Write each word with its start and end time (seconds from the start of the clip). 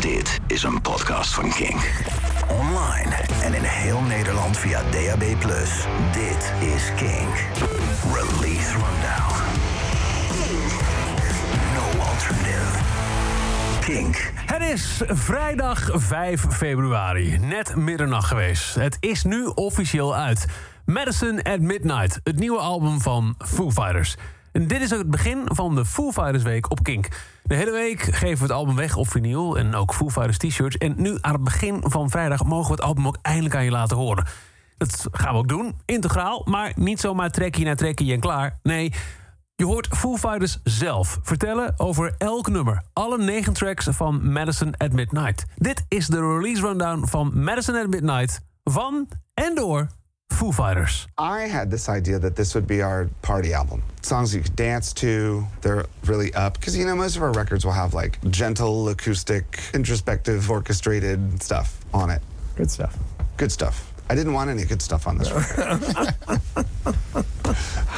Dit 0.00 0.40
is 0.46 0.62
een 0.62 0.80
podcast 0.80 1.34
van 1.34 1.50
Kink. 1.50 1.92
Online 2.48 3.14
en 3.42 3.54
in 3.54 3.62
heel 3.62 4.00
Nederland 4.00 4.56
via 4.58 4.82
DAB+. 4.82 5.20
Dit 6.12 6.52
is 6.60 6.92
Kink. 6.96 7.46
Release 8.12 8.72
Rundown. 8.72 9.34
No 11.74 12.00
alternative. 12.00 12.78
Kink. 13.80 14.32
Het 14.34 14.62
is 14.62 15.02
vrijdag 15.06 15.88
5 15.92 16.46
februari, 16.50 17.38
net 17.38 17.76
middernacht 17.76 18.28
geweest. 18.28 18.74
Het 18.74 18.96
is 19.00 19.24
nu 19.24 19.44
officieel 19.44 20.14
uit. 20.14 20.46
Madison 20.84 21.42
at 21.42 21.60
Midnight, 21.60 22.20
het 22.24 22.38
nieuwe 22.38 22.58
album 22.58 23.00
van 23.00 23.34
Foo 23.38 23.70
Fighters. 23.70 24.16
En 24.52 24.66
dit 24.66 24.80
is 24.80 24.92
ook 24.92 24.98
het 24.98 25.10
begin 25.10 25.42
van 25.44 25.74
de 25.74 25.84
Foo 25.84 26.12
Fighters 26.12 26.42
Week 26.42 26.70
op 26.70 26.82
Kink. 26.82 27.08
De 27.42 27.54
hele 27.54 27.70
week 27.70 28.00
geven 28.00 28.36
we 28.36 28.42
het 28.42 28.52
album 28.52 28.76
weg 28.76 28.96
op 28.96 29.08
vinyl 29.08 29.58
en 29.58 29.74
ook 29.74 29.94
Foo 29.94 30.10
Fighters 30.10 30.38
t-shirts. 30.38 30.78
En 30.78 30.94
nu 30.96 31.18
aan 31.20 31.32
het 31.32 31.44
begin 31.44 31.80
van 31.82 32.10
vrijdag 32.10 32.44
mogen 32.44 32.66
we 32.66 32.72
het 32.72 32.82
album 32.82 33.06
ook 33.06 33.18
eindelijk 33.22 33.54
aan 33.54 33.64
je 33.64 33.70
laten 33.70 33.96
horen. 33.96 34.26
Dat 34.76 35.08
gaan 35.12 35.32
we 35.32 35.38
ook 35.38 35.48
doen, 35.48 35.74
integraal, 35.84 36.42
maar 36.44 36.72
niet 36.74 37.00
zomaar 37.00 37.30
trekje 37.30 37.64
naar 37.64 37.76
trekje 37.76 38.12
en 38.12 38.20
klaar. 38.20 38.58
Nee, 38.62 38.92
je 39.56 39.64
hoort 39.64 39.88
Foo 39.90 40.16
Fighters 40.16 40.58
zelf 40.64 41.18
vertellen 41.22 41.74
over 41.76 42.14
elk 42.18 42.48
nummer. 42.48 42.82
Alle 42.92 43.18
negen 43.18 43.52
tracks 43.52 43.86
van 43.90 44.32
Madison 44.32 44.76
at 44.76 44.92
Midnight. 44.92 45.44
Dit 45.56 45.84
is 45.88 46.06
de 46.06 46.20
release 46.20 46.62
rundown 46.62 47.06
van 47.06 47.42
Madison 47.42 47.76
at 47.76 47.88
Midnight 47.88 48.40
van 48.64 49.08
en 49.34 49.54
door 49.54 49.86
Foo 50.30 50.52
Fighters. 50.52 51.06
I 51.18 51.42
had 51.42 51.70
this 51.70 51.88
idea 51.88 52.18
that 52.18 52.34
this 52.36 52.54
would 52.54 52.66
be 52.66 52.80
our 52.80 53.10
party 53.20 53.52
album. 53.52 53.82
Songs 54.02 54.34
you 54.34 54.40
could 54.40 54.56
dance 54.56 54.92
to, 54.94 55.46
they're 55.60 55.84
really 56.06 56.32
up. 56.34 56.54
Because, 56.54 56.76
you 56.76 56.86
know, 56.86 56.96
most 56.96 57.16
of 57.16 57.22
our 57.22 57.32
records 57.32 57.64
will 57.64 57.72
have 57.72 57.92
like 57.92 58.18
gentle, 58.30 58.88
acoustic, 58.88 59.60
introspective, 59.74 60.50
orchestrated 60.50 61.42
stuff 61.42 61.84
on 61.92 62.10
it. 62.10 62.22
Good 62.56 62.70
stuff. 62.70 62.96
Good 63.36 63.52
stuff. 63.52 63.89
I 64.10 64.16
didn't 64.16 64.32
want 64.32 64.50
any 64.50 64.64
good 64.64 64.82
stuff 64.82 65.06
on 65.06 65.18
this 65.18 65.30
record. 65.30 66.14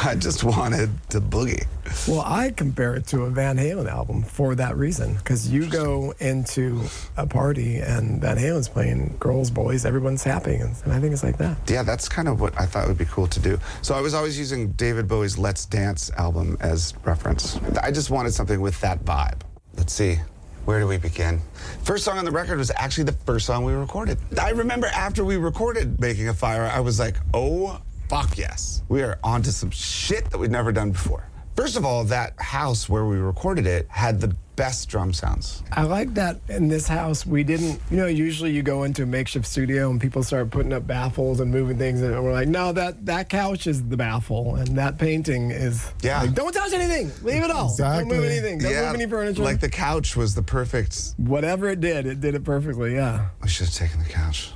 I 0.05 0.15
just 0.15 0.45
wanted 0.45 0.91
to 1.09 1.23
boogie. 1.23 1.65
Well, 2.07 2.21
I 2.21 2.51
compare 2.51 2.95
it 2.97 3.07
to 3.07 3.23
a 3.23 3.31
Van 3.31 3.57
Halen 3.57 3.89
album 3.89 4.23
for 4.23 4.55
that 4.57 4.77
reason. 4.77 5.15
Because 5.15 5.51
you 5.51 5.67
go 5.71 6.13
into 6.21 6.83
a 7.17 7.27
party 7.27 7.79
and 7.79 8.21
Van 8.21 8.37
Halen's 8.37 8.69
playing 8.69 9.17
girls, 9.21 9.51
boys, 9.51 9.87
everyone's 9.87 10.23
happy. 10.23 10.57
And, 10.57 10.77
and 10.85 10.93
I 10.93 11.01
think 11.01 11.15
it's 11.15 11.25
like 11.25 11.39
that. 11.39 11.57
Yeah, 11.71 11.83
that's 11.83 12.11
kind 12.11 12.29
of 12.29 12.43
what 12.43 12.61
I 12.61 12.67
thought 12.67 12.89
would 12.89 12.99
be 12.99 13.07
cool 13.07 13.27
to 13.29 13.41
do. 13.41 13.59
So 13.81 13.95
I 13.95 14.03
was 14.03 14.13
always 14.13 14.39
using 14.39 14.73
David 14.73 15.09
Bowie's 15.09 15.39
Let's 15.39 15.65
Dance 15.65 16.11
album 16.19 16.59
as 16.61 16.93
reference. 17.05 17.59
I 17.83 17.91
just 17.91 18.11
wanted 18.11 18.35
something 18.35 18.61
with 18.61 18.79
that 18.83 19.03
vibe. 19.03 19.41
Let's 19.79 19.95
see. 19.95 20.19
Where 20.65 20.79
do 20.79 20.87
we 20.87 20.97
begin? 20.97 21.41
First 21.83 22.05
song 22.05 22.19
on 22.19 22.25
the 22.25 22.31
record 22.31 22.59
was 22.59 22.71
actually 22.77 23.05
the 23.05 23.13
first 23.13 23.47
song 23.47 23.65
we 23.65 23.73
recorded. 23.73 24.19
I 24.41 24.51
remember 24.51 24.87
after 24.87 25.25
we 25.25 25.37
recorded 25.37 26.01
Making 26.01 26.29
a 26.29 26.35
Fire, 26.35 26.71
I 26.73 26.79
was 26.79 27.01
like, 27.01 27.17
oh, 27.35 27.81
fuck 28.09 28.39
yes. 28.39 28.83
We 28.89 29.03
are 29.03 29.19
onto 29.25 29.51
some 29.51 29.71
shit 29.71 30.31
that 30.31 30.39
we've 30.39 30.51
never 30.51 30.71
done 30.71 30.93
before. 30.93 31.29
First 31.57 31.77
of 31.77 31.85
all, 31.85 32.05
that 32.05 32.41
house 32.41 32.89
where 32.89 33.05
we 33.05 33.17
recorded 33.17 33.67
it 33.67 33.87
had 33.91 34.21
the 34.21 34.37
best 34.57 34.89
drum 34.89 35.13
sounds. 35.13 35.63
I 35.73 35.83
like 35.85 36.15
that 36.15 36.39
in 36.49 36.69
this 36.69 36.87
house, 36.87 37.25
we 37.25 37.43
didn't, 37.43 37.81
you 37.91 37.97
know, 37.97 38.07
usually 38.07 38.51
you 38.53 38.63
go 38.63 38.83
into 38.85 39.03
a 39.03 39.07
makeshift 39.07 39.47
studio 39.47 39.91
and 39.91 40.01
people 40.01 40.23
start 40.23 40.51
putting 40.51 40.73
up 40.73 40.87
baffles 40.87 41.41
and 41.41 41.51
moving 41.51 41.79
things. 41.79 42.03
And 42.03 42.23
we're 42.23 42.33
like, 42.33 42.49
no, 42.49 42.73
that, 42.73 43.07
that 43.07 43.29
couch 43.29 43.67
is 43.67 43.83
the 43.89 43.97
baffle. 43.97 44.57
And 44.57 44.77
that 44.79 44.99
painting 44.99 45.51
is, 45.51 45.91
Yeah. 46.03 46.21
like, 46.23 46.35
don't 46.35 46.53
touch 46.53 46.73
anything. 46.73 47.11
Leave 47.23 47.43
it 47.43 47.51
all. 47.51 47.71
exactly. 47.71 48.09
Don't 48.11 48.17
move 48.21 48.31
anything. 48.31 48.59
Don't 48.59 48.71
move 48.75 48.95
any 48.95 49.07
furniture. 49.07 49.43
like 49.43 49.61
the 49.61 49.71
couch 49.71 50.17
was 50.17 50.35
the 50.35 50.43
perfect. 50.43 51.15
Whatever 51.17 51.69
it 51.69 51.81
did, 51.81 52.07
it 52.07 52.21
did 52.21 52.35
it 52.35 52.45
perfectly, 52.45 52.95
yeah. 52.95 53.29
I 53.43 53.47
should 53.47 53.67
have 53.67 53.75
taken 53.75 54.01
the 54.03 54.09
couch. 54.09 54.53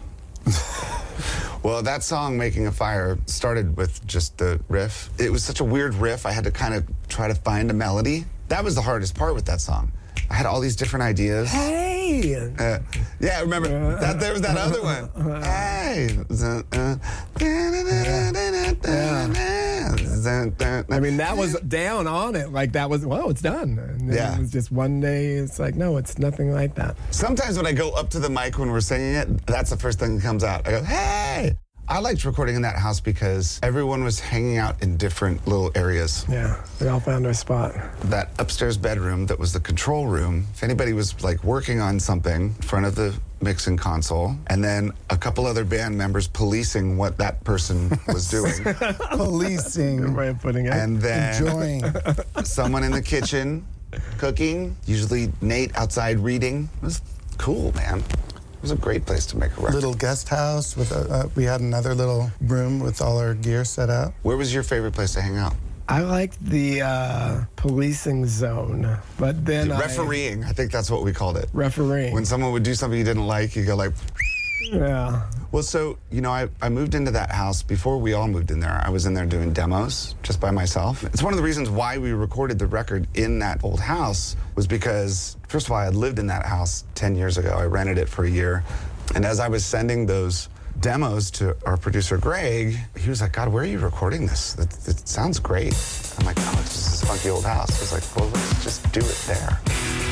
well, 1.62 1.82
that 1.82 2.02
song, 2.02 2.36
Making 2.38 2.66
a 2.66 2.72
Fire, 2.72 3.18
started 3.26 3.76
with 3.76 4.06
just 4.06 4.38
the 4.38 4.60
riff. 4.68 5.10
It 5.18 5.30
was 5.32 5.42
such 5.42 5.60
a 5.60 5.64
weird 5.64 5.94
riff, 5.94 6.26
I 6.26 6.30
had 6.32 6.44
to 6.44 6.50
kind 6.50 6.74
of 6.74 6.84
try 7.08 7.28
to 7.28 7.34
find 7.34 7.70
a 7.70 7.74
melody. 7.74 8.24
That 8.48 8.62
was 8.64 8.74
the 8.74 8.82
hardest 8.82 9.14
part 9.14 9.34
with 9.34 9.44
that 9.46 9.60
song. 9.60 9.92
I 10.30 10.34
had 10.34 10.46
all 10.46 10.60
these 10.60 10.76
different 10.76 11.04
ideas. 11.04 11.50
Hey! 11.50 12.34
Uh, 12.58 12.78
yeah, 13.20 13.40
remember 13.40 13.96
that 14.00 14.18
there 14.18 14.32
was 14.32 14.42
that 14.42 14.56
other 14.56 14.82
one. 14.82 15.42
Hey. 15.42 16.08
I 20.90 21.00
mean, 21.00 21.16
that 21.18 21.34
was 21.36 21.58
down 21.60 22.06
on 22.06 22.34
it. 22.36 22.52
Like, 22.52 22.72
that 22.72 22.90
was, 22.90 23.06
well, 23.06 23.30
it's 23.30 23.40
done. 23.42 23.78
And 23.78 24.12
Yeah. 24.12 24.34
it 24.34 24.40
was 24.40 24.50
just 24.52 24.70
one 24.72 25.00
day, 25.00 25.32
it's 25.34 25.58
like, 25.58 25.74
no, 25.74 25.96
it's 25.96 26.18
nothing 26.18 26.52
like 26.52 26.74
that. 26.74 26.96
Sometimes 27.10 27.56
when 27.56 27.66
I 27.66 27.72
go 27.72 27.90
up 27.90 28.10
to 28.10 28.18
the 28.18 28.28
mic 28.30 28.58
when 28.58 28.70
we're 28.70 28.80
singing 28.80 29.14
it, 29.14 29.46
that's 29.46 29.70
the 29.70 29.76
first 29.76 29.98
thing 29.98 30.16
that 30.16 30.22
comes 30.22 30.44
out. 30.44 30.66
I 30.66 30.70
go, 30.70 30.82
hey. 30.82 31.56
I 31.88 32.00
liked 32.00 32.24
recording 32.24 32.56
in 32.56 32.62
that 32.62 32.76
house 32.76 32.98
because 32.98 33.60
everyone 33.62 34.02
was 34.02 34.18
hanging 34.18 34.58
out 34.58 34.82
in 34.82 34.96
different 34.96 35.46
little 35.46 35.70
areas. 35.76 36.26
Yeah, 36.28 36.60
we 36.80 36.88
all 36.88 36.98
found 36.98 37.24
our 37.26 37.32
spot. 37.32 37.74
That 38.06 38.30
upstairs 38.40 38.76
bedroom 38.76 39.26
that 39.26 39.38
was 39.38 39.52
the 39.52 39.60
control 39.60 40.08
room, 40.08 40.46
if 40.52 40.64
anybody 40.64 40.92
was 40.94 41.22
like 41.22 41.44
working 41.44 41.80
on 41.80 42.00
something 42.00 42.42
in 42.42 42.52
front 42.54 42.86
of 42.86 42.96
the 42.96 43.14
mixing 43.40 43.76
console, 43.76 44.34
and 44.48 44.64
then 44.64 44.90
a 45.10 45.16
couple 45.16 45.46
other 45.46 45.64
band 45.64 45.96
members 45.96 46.26
policing 46.26 46.96
what 46.96 47.18
that 47.18 47.44
person 47.44 47.96
was 48.08 48.28
doing. 48.30 48.64
Good 48.64 48.76
Policing, 49.12 50.12
way 50.14 50.28
of 50.28 50.40
putting 50.40 50.66
it. 50.66 50.72
and 50.72 51.00
then 51.00 51.40
enjoying. 51.40 51.82
someone 52.44 52.82
in 52.82 52.90
the 52.90 53.02
kitchen 53.02 53.64
cooking, 54.18 54.76
usually 54.86 55.32
Nate 55.40 55.76
outside 55.76 56.18
reading. 56.18 56.68
It 56.78 56.84
was 56.86 57.00
cool, 57.38 57.72
man. 57.74 58.02
It 58.66 58.70
was 58.70 58.78
a 58.80 58.82
great 58.82 59.06
place 59.06 59.26
to 59.26 59.36
make 59.36 59.56
a 59.56 59.60
record. 59.60 59.74
little 59.76 59.94
guest 59.94 60.28
house 60.28 60.76
with 60.76 60.90
a, 60.90 61.08
uh, 61.08 61.28
we 61.36 61.44
had 61.44 61.60
another 61.60 61.94
little 61.94 62.32
room 62.40 62.80
with 62.80 63.00
all 63.00 63.16
our 63.16 63.32
gear 63.32 63.64
set 63.64 63.90
up. 63.90 64.12
Where 64.24 64.36
was 64.36 64.52
your 64.52 64.64
favorite 64.64 64.92
place 64.92 65.12
to 65.14 65.20
hang 65.20 65.36
out? 65.36 65.54
I 65.88 66.00
liked 66.00 66.44
the 66.44 66.82
uh, 66.82 67.44
policing 67.54 68.26
zone, 68.26 68.98
but 69.20 69.46
then 69.46 69.70
I, 69.70 69.78
Refereeing. 69.78 70.42
I 70.42 70.50
think 70.50 70.72
that's 70.72 70.90
what 70.90 71.04
we 71.04 71.12
called 71.12 71.36
it. 71.36 71.48
refereeing. 71.52 72.12
When 72.12 72.24
someone 72.24 72.50
would 72.50 72.64
do 72.64 72.74
something 72.74 72.98
you 72.98 73.04
didn't 73.04 73.28
like, 73.28 73.54
you 73.54 73.64
go 73.64 73.76
like, 73.76 73.92
yeah, 74.72 75.22
well, 75.56 75.62
so, 75.62 75.96
you 76.10 76.20
know, 76.20 76.30
I, 76.30 76.50
I 76.60 76.68
moved 76.68 76.94
into 76.94 77.10
that 77.12 77.30
house 77.30 77.62
before 77.62 77.96
we 77.96 78.12
all 78.12 78.28
moved 78.28 78.50
in 78.50 78.60
there. 78.60 78.78
I 78.84 78.90
was 78.90 79.06
in 79.06 79.14
there 79.14 79.24
doing 79.24 79.54
demos 79.54 80.14
just 80.22 80.38
by 80.38 80.50
myself. 80.50 81.02
It's 81.04 81.22
one 81.22 81.32
of 81.32 81.38
the 81.38 81.42
reasons 81.42 81.70
why 81.70 81.96
we 81.96 82.12
recorded 82.12 82.58
the 82.58 82.66
record 82.66 83.08
in 83.14 83.38
that 83.38 83.64
old 83.64 83.80
house 83.80 84.36
was 84.54 84.66
because, 84.66 85.38
first 85.48 85.64
of 85.64 85.72
all, 85.72 85.78
I 85.78 85.86
had 85.86 85.94
lived 85.94 86.18
in 86.18 86.26
that 86.26 86.44
house 86.44 86.84
10 86.94 87.16
years 87.16 87.38
ago. 87.38 87.56
I 87.56 87.64
rented 87.64 87.96
it 87.96 88.06
for 88.06 88.26
a 88.26 88.30
year. 88.30 88.64
And 89.14 89.24
as 89.24 89.40
I 89.40 89.48
was 89.48 89.64
sending 89.64 90.04
those 90.04 90.50
demos 90.80 91.30
to 91.30 91.56
our 91.64 91.78
producer, 91.78 92.18
Greg, 92.18 92.76
he 92.94 93.08
was 93.08 93.22
like, 93.22 93.32
God, 93.32 93.48
where 93.48 93.62
are 93.62 93.66
you 93.66 93.78
recording 93.78 94.26
this? 94.26 94.58
It, 94.58 94.74
it 94.86 95.08
sounds 95.08 95.38
great. 95.38 95.72
I'm 96.18 96.26
like, 96.26 96.36
oh, 96.38 96.58
it's 96.60 96.74
just 96.74 97.00
this 97.00 97.04
funky 97.08 97.30
old 97.30 97.46
house. 97.46 97.80
Was 97.80 97.94
like, 97.94 98.04
well, 98.14 98.28
let's 98.28 98.62
just 98.62 98.92
do 98.92 99.00
it 99.00 99.24
there. 99.26 100.05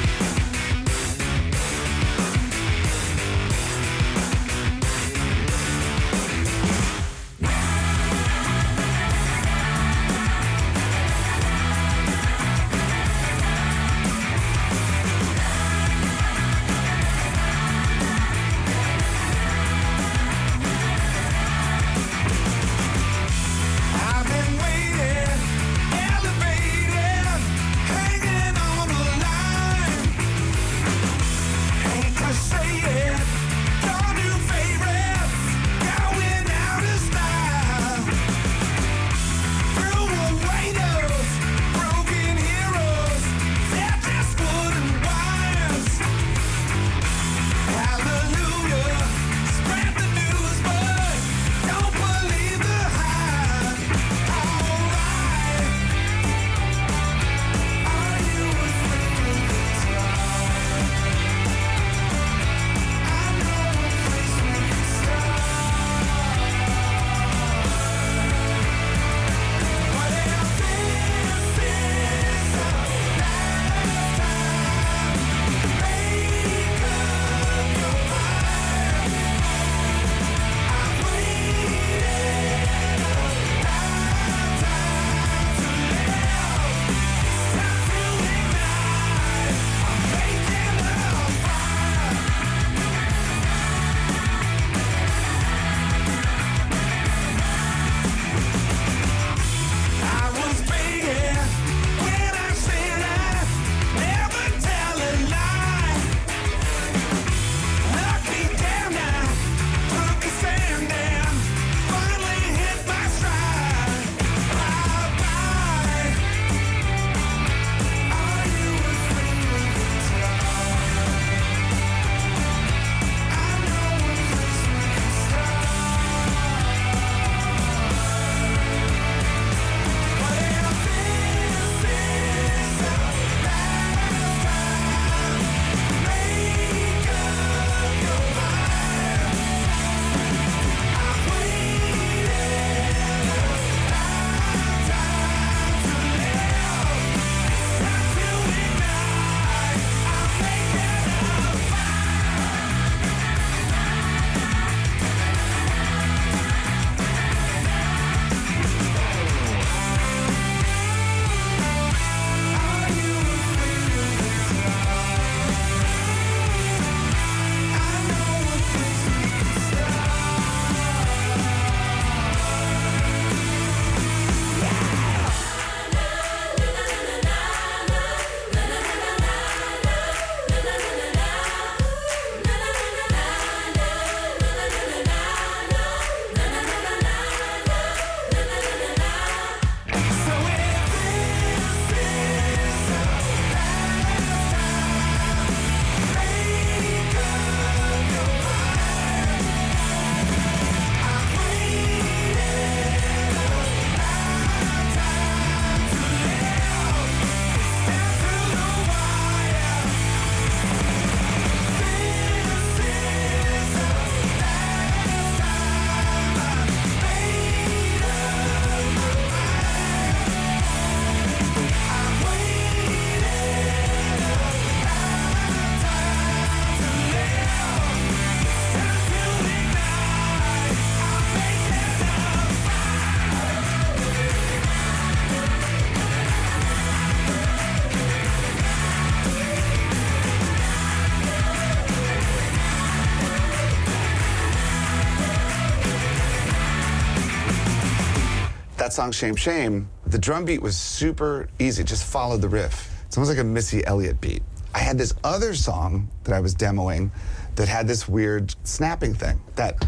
That 248.84 248.92
song 248.92 249.10
Shame 249.12 249.34
Shame, 249.34 249.88
the 250.06 250.18
drum 250.18 250.44
beat 250.44 250.60
was 250.60 250.76
super 250.76 251.48
easy. 251.58 251.82
Just 251.82 252.04
followed 252.04 252.42
the 252.42 252.48
riff. 252.50 252.92
It's 253.06 253.16
almost 253.16 253.30
like 253.30 253.40
a 253.40 253.44
Missy 253.44 253.82
Elliott 253.86 254.20
beat. 254.20 254.42
I 254.74 254.80
had 254.80 254.98
this 254.98 255.14
other 255.24 255.54
song 255.54 256.10
that 256.24 256.34
I 256.34 256.40
was 256.40 256.54
demoing 256.54 257.10
that 257.54 257.66
had 257.66 257.88
this 257.88 258.06
weird 258.06 258.54
snapping 258.64 259.14
thing 259.14 259.40
that 259.56 259.82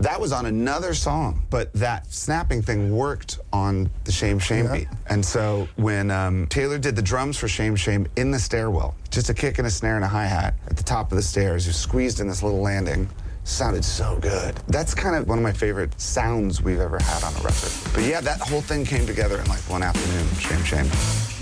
that 0.00 0.18
was 0.18 0.32
on 0.32 0.46
another 0.46 0.94
song, 0.94 1.42
but 1.50 1.70
that 1.74 2.10
snapping 2.10 2.62
thing 2.62 2.92
worked 2.96 3.40
on 3.52 3.90
the 4.04 4.12
Shame 4.12 4.38
Shame 4.38 4.64
Yeah. 4.64 4.76
beat. 4.78 4.88
And 5.10 5.22
so 5.22 5.68
when 5.76 6.10
um, 6.10 6.46
Taylor 6.46 6.78
did 6.78 6.96
the 6.96 7.02
drums 7.02 7.36
for 7.36 7.46
Shame 7.46 7.76
Shame 7.76 8.06
in 8.16 8.30
the 8.30 8.38
stairwell, 8.38 8.94
just 9.10 9.28
a 9.28 9.34
kick 9.34 9.58
and 9.58 9.66
a 9.66 9.70
snare 9.70 9.96
and 9.96 10.04
a 10.04 10.08
hi 10.08 10.24
hat 10.24 10.54
at 10.68 10.78
the 10.78 10.82
top 10.84 11.12
of 11.12 11.16
the 11.16 11.22
stairs, 11.22 11.66
you 11.66 11.74
squeezed 11.74 12.20
in 12.20 12.28
this 12.28 12.42
little 12.42 12.62
landing. 12.62 13.06
Sounded 13.48 13.82
so 13.82 14.18
good. 14.20 14.54
That's 14.68 14.92
kind 14.94 15.16
of 15.16 15.26
one 15.26 15.38
of 15.38 15.42
my 15.42 15.54
favorite 15.54 15.98
sounds 15.98 16.60
we've 16.60 16.80
ever 16.80 16.98
had 16.98 17.24
on 17.24 17.32
a 17.32 17.40
record. 17.40 17.72
But 17.94 18.04
yeah, 18.04 18.20
that 18.20 18.40
whole 18.40 18.60
thing 18.60 18.84
came 18.84 19.06
together 19.06 19.40
in 19.40 19.46
like 19.46 19.60
one 19.70 19.82
afternoon. 19.82 20.28
Shame, 20.36 20.62
shame. 20.64 21.37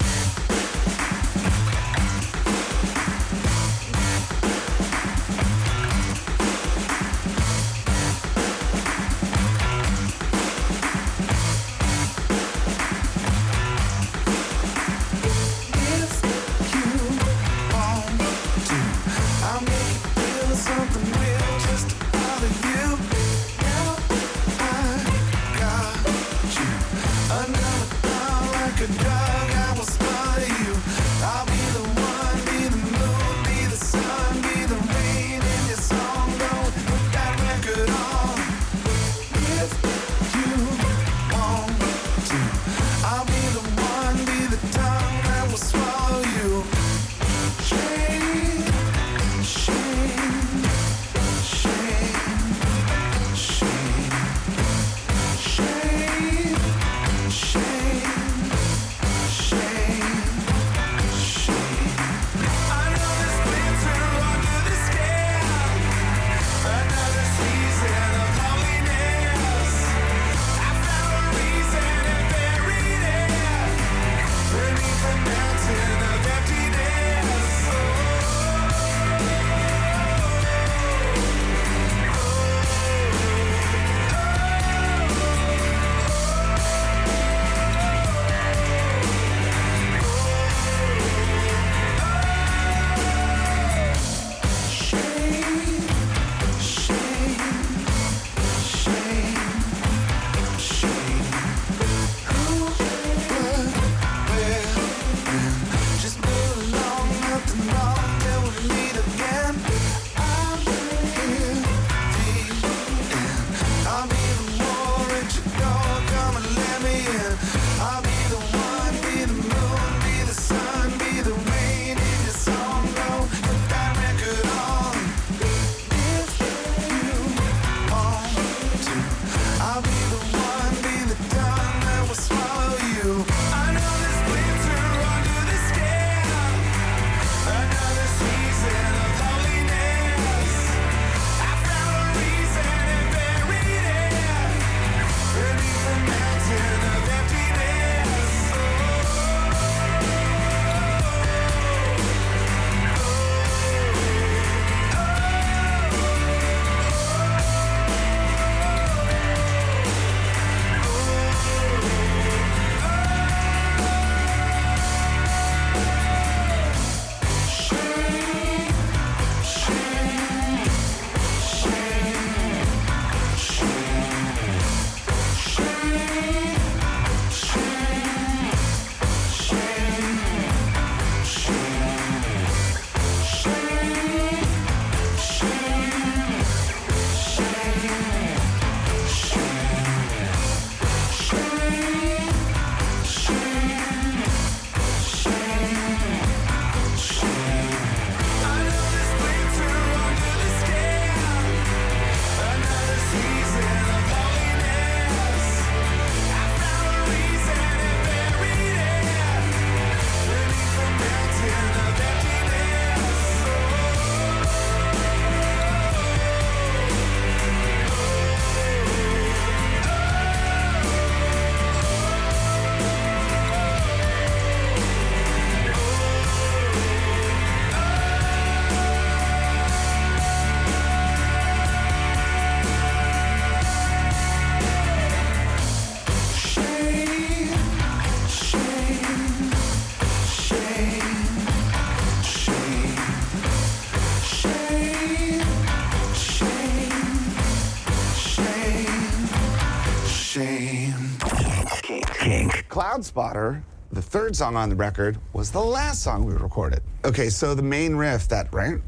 Kink. 252.97 253.05
Spotter, 253.05 253.63
the 253.93 254.03
third 254.03 254.35
song 254.35 254.57
on 254.57 254.69
the 254.69 254.75
record, 254.75 255.19
was 255.33 255.51
the 255.53 255.61
last 255.61 256.03
song 256.03 256.25
we 256.25 256.35
recorded. 256.35 256.81
Okay, 257.05 257.29
so 257.29 257.55
the 257.55 257.63
main 257.63 257.95
riff, 257.95 258.27
that 258.29 258.53
right, 258.53 258.79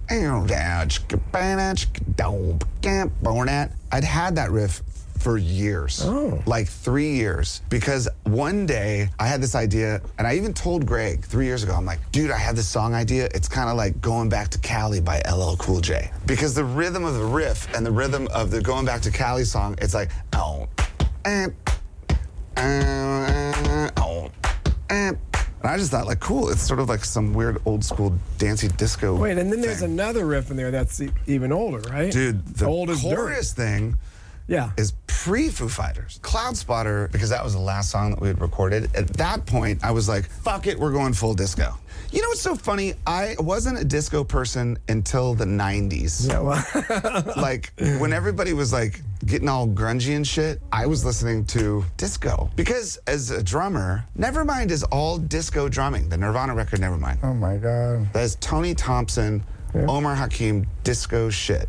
I'd 3.93 4.05
had 4.05 4.37
that 4.37 4.51
riff 4.51 4.83
for 5.19 5.37
years. 5.37 6.03
Oh. 6.05 6.43
Like 6.47 6.69
three 6.69 7.13
years. 7.17 7.61
Because 7.69 8.09
one 8.25 8.67
day 8.67 9.11
I 9.19 9.27
had 9.27 9.43
this 9.43 9.55
idea, 9.55 10.01
and 10.17 10.27
I 10.27 10.37
even 10.37 10.55
told 10.55 10.87
Greg 10.87 11.25
three 11.25 11.47
years 11.47 11.63
ago, 11.63 11.75
I'm 11.75 11.85
like, 11.85 12.01
dude, 12.13 12.31
I 12.31 12.39
have 12.39 12.57
this 12.57 12.69
song 12.69 12.95
idea. 12.95 13.29
It's 13.35 13.49
kind 13.49 13.69
of 13.69 13.77
like 13.77 14.01
Going 14.01 14.29
Back 14.29 14.49
to 14.51 14.59
Cali 14.59 15.01
by 15.01 15.21
LL 15.31 15.57
Cool 15.57 15.81
J. 15.81 16.11
Because 16.27 16.55
the 16.55 16.65
rhythm 16.65 17.05
of 17.05 17.15
the 17.15 17.25
riff 17.25 17.73
and 17.75 17.85
the 17.85 17.93
rhythm 17.93 18.29
of 18.35 18.51
the 18.51 18.63
Going 18.63 18.87
Back 18.87 19.03
to 19.03 19.11
Cali 19.11 19.45
song, 19.45 19.77
it's 19.83 19.95
like, 19.95 20.11
oh, 20.35 20.69
eh, 21.25 21.49
uh, 22.59 23.91
oh, 23.99 24.31
eh. 24.91 25.13
And 25.61 25.69
I 25.73 25.77
just 25.77 25.91
thought, 25.91 26.07
like, 26.07 26.21
cool. 26.21 26.51
It's 26.51 26.63
sort 26.63 26.79
of 26.81 26.89
like 26.89 27.05
some 27.05 27.33
weird 27.35 27.61
old 27.65 27.85
school 27.85 28.17
dancey 28.39 28.69
disco. 28.69 29.17
Wait, 29.17 29.37
and 29.39 29.51
then 29.53 29.61
there's 29.61 29.81
thing. 29.81 29.91
another 29.93 30.25
riff 30.27 30.51
in 30.51 30.57
there 30.57 30.71
that's 30.71 31.01
e- 31.01 31.11
even 31.27 31.51
older, 31.53 31.81
right? 31.91 32.13
Dude, 32.13 32.45
the 32.47 32.67
old 32.67 32.91
as 32.91 33.01
chorus 33.03 33.53
thing 33.55 33.99
Yeah. 34.47 34.71
is 34.77 34.93
pre 35.09 35.49
Foo 35.49 35.69
Fighters. 35.69 36.21
Cloud 36.23 36.57
Spotter, 36.57 37.09
because 37.11 37.31
that 37.31 37.43
was 37.43 37.55
the 37.55 37.61
last 37.61 37.91
song 37.91 38.11
that 38.11 38.21
we 38.21 38.29
had 38.29 38.41
recorded. 38.41 38.95
At 38.95 39.09
that 39.15 39.47
point, 39.47 39.85
I 39.85 39.91
was 39.91 40.09
like, 40.09 40.27
fuck 40.27 40.67
it, 40.69 40.79
we're 40.79 40.93
going 40.93 41.13
full 41.13 41.35
disco. 41.35 41.75
You 42.11 42.23
know 42.23 42.29
what's 42.29 42.41
so 42.41 42.55
funny? 42.55 42.95
I 43.07 43.37
wasn't 43.39 43.79
a 43.79 43.85
disco 43.85 44.25
person 44.25 44.79
until 44.89 45.35
the 45.35 45.45
90s. 45.45 46.27
yeah. 46.27 46.41
Well, 46.41 47.33
like 47.37 47.73
when 48.01 48.15
everybody 48.15 48.55
was 48.55 48.73
like 48.73 49.03
getting 49.27 49.49
all 49.49 49.69
grungy 49.69 50.17
and 50.17 50.27
shit, 50.27 50.63
I 50.73 50.87
was 50.87 51.05
listening 51.05 51.45
to 51.47 51.85
disco. 51.99 52.51
Because 52.57 52.99
as 53.07 53.31
a 53.31 53.43
drummer, 53.43 54.07
Nevermind 54.19 54.71
is 54.71 54.85
all 54.85 55.19
disco 55.19 55.69
drumming. 55.69 56.09
The 56.09 56.17
Nirvana 56.17 56.55
record 56.55 56.81
Nevermind. 56.81 57.19
Oh 57.23 57.35
my 57.35 57.59
God. 57.59 58.11
That 58.15 58.23
is 58.23 58.37
Tony 58.37 58.75
Thompson, 58.75 59.45
Omar 59.75 60.15
Hakim 60.15 60.67
disco 60.85 61.29
shit. 61.29 61.69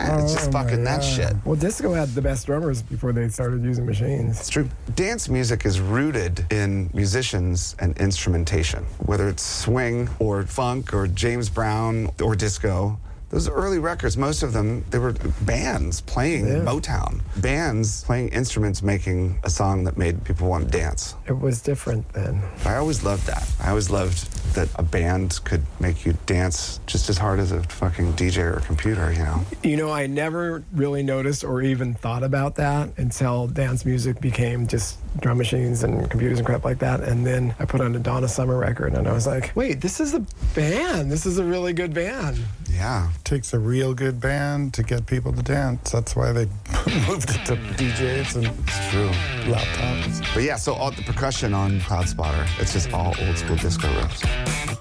It's 0.00 0.32
just 0.32 0.48
Oh 0.48 0.52
fucking 0.52 0.84
that 0.84 1.00
shit. 1.00 1.34
well, 1.44 1.56
disco 1.56 1.92
had 1.92 2.08
the 2.10 2.22
best 2.22 2.46
drummers 2.46 2.82
before 2.82 3.12
they 3.12 3.28
started 3.28 3.64
using 3.64 3.84
machines. 3.86 4.38
It's 4.38 4.48
true. 4.48 4.68
Dance 4.94 5.28
music 5.28 5.66
is 5.66 5.80
rooted 5.80 6.46
in 6.52 6.90
musicians 6.94 7.74
and 7.78 7.96
instrumentation, 7.98 8.84
whether 9.06 9.28
it's 9.28 9.42
swing 9.42 10.08
or 10.18 10.44
funk 10.44 10.94
or 10.94 11.06
James 11.08 11.48
Brown 11.48 12.10
or 12.22 12.34
disco. 12.36 12.98
Those 13.30 13.48
early 13.48 13.78
records, 13.78 14.16
most 14.16 14.42
of 14.42 14.54
them, 14.54 14.84
they 14.90 14.98
were 14.98 15.12
bands 15.42 16.00
playing 16.00 16.46
Yeah. 16.46 16.54
Motown. 16.60 17.20
Bands 17.36 18.02
playing 18.04 18.28
instruments 18.28 18.82
making 18.82 19.38
a 19.44 19.50
song 19.50 19.84
that 19.84 19.98
made 19.98 20.24
people 20.24 20.48
want 20.48 20.64
to 20.72 20.78
dance. 20.78 21.14
It 21.26 21.38
was 21.38 21.60
different 21.60 22.08
then. 22.14 22.42
I 22.64 22.76
always 22.76 23.04
loved 23.04 23.26
that. 23.26 23.46
I 23.62 23.68
always 23.68 23.90
loved 23.90 24.32
that 24.54 24.68
a 24.76 24.82
band 24.82 25.40
could 25.44 25.62
make 25.78 26.06
you 26.06 26.14
dance 26.24 26.80
just 26.86 27.10
as 27.10 27.18
hard 27.18 27.38
as 27.38 27.52
a 27.52 27.62
fucking 27.64 28.14
DJ 28.14 28.38
or 28.56 28.60
computer, 28.60 29.12
you 29.12 29.18
know? 29.18 29.44
You 29.62 29.76
know, 29.76 29.90
I 29.90 30.06
never 30.06 30.64
really 30.72 31.02
noticed 31.02 31.44
or 31.44 31.60
even 31.60 31.92
thought 31.94 32.22
about 32.22 32.54
that 32.56 32.90
until 32.96 33.46
dance 33.46 33.84
music 33.84 34.20
became 34.22 34.66
just 34.66 34.96
drum 35.20 35.38
machines 35.38 35.82
and 35.82 36.08
computers 36.10 36.38
and 36.38 36.46
crap 36.46 36.64
like 36.64 36.78
that. 36.78 37.00
And 37.00 37.26
then 37.26 37.54
I 37.58 37.64
put 37.64 37.80
on 37.80 37.94
a 37.94 37.98
Donna 37.98 38.28
Summer 38.28 38.56
record 38.58 38.94
and 38.94 39.08
I 39.08 39.12
was 39.12 39.26
like, 39.26 39.52
wait, 39.54 39.80
this 39.80 40.00
is 40.00 40.14
a 40.14 40.20
band. 40.54 41.10
This 41.10 41.26
is 41.26 41.38
a 41.38 41.44
really 41.44 41.72
good 41.72 41.92
band. 41.94 42.38
Yeah. 42.70 43.10
takes 43.24 43.52
a 43.52 43.58
real 43.58 43.92
good 43.94 44.20
band 44.20 44.74
to 44.74 44.82
get 44.82 45.06
people 45.06 45.32
to 45.32 45.42
dance. 45.42 45.90
That's 45.90 46.14
why 46.14 46.32
they 46.32 46.44
moved 47.08 47.30
it 47.30 47.44
to 47.46 47.56
DJs 47.76 48.36
and 48.36 48.46
It's 48.68 48.90
true. 48.90 49.10
laptops. 49.52 50.34
But 50.34 50.44
yeah, 50.44 50.56
so 50.56 50.74
all 50.74 50.90
the 50.92 51.02
percussion 51.02 51.54
on 51.54 51.80
Cloud 51.80 52.08
Spotter, 52.08 52.46
it's 52.60 52.72
just 52.72 52.92
all 52.92 53.14
old 53.20 53.36
school 53.38 53.56
disco 53.56 53.88
riffs. 53.88 54.78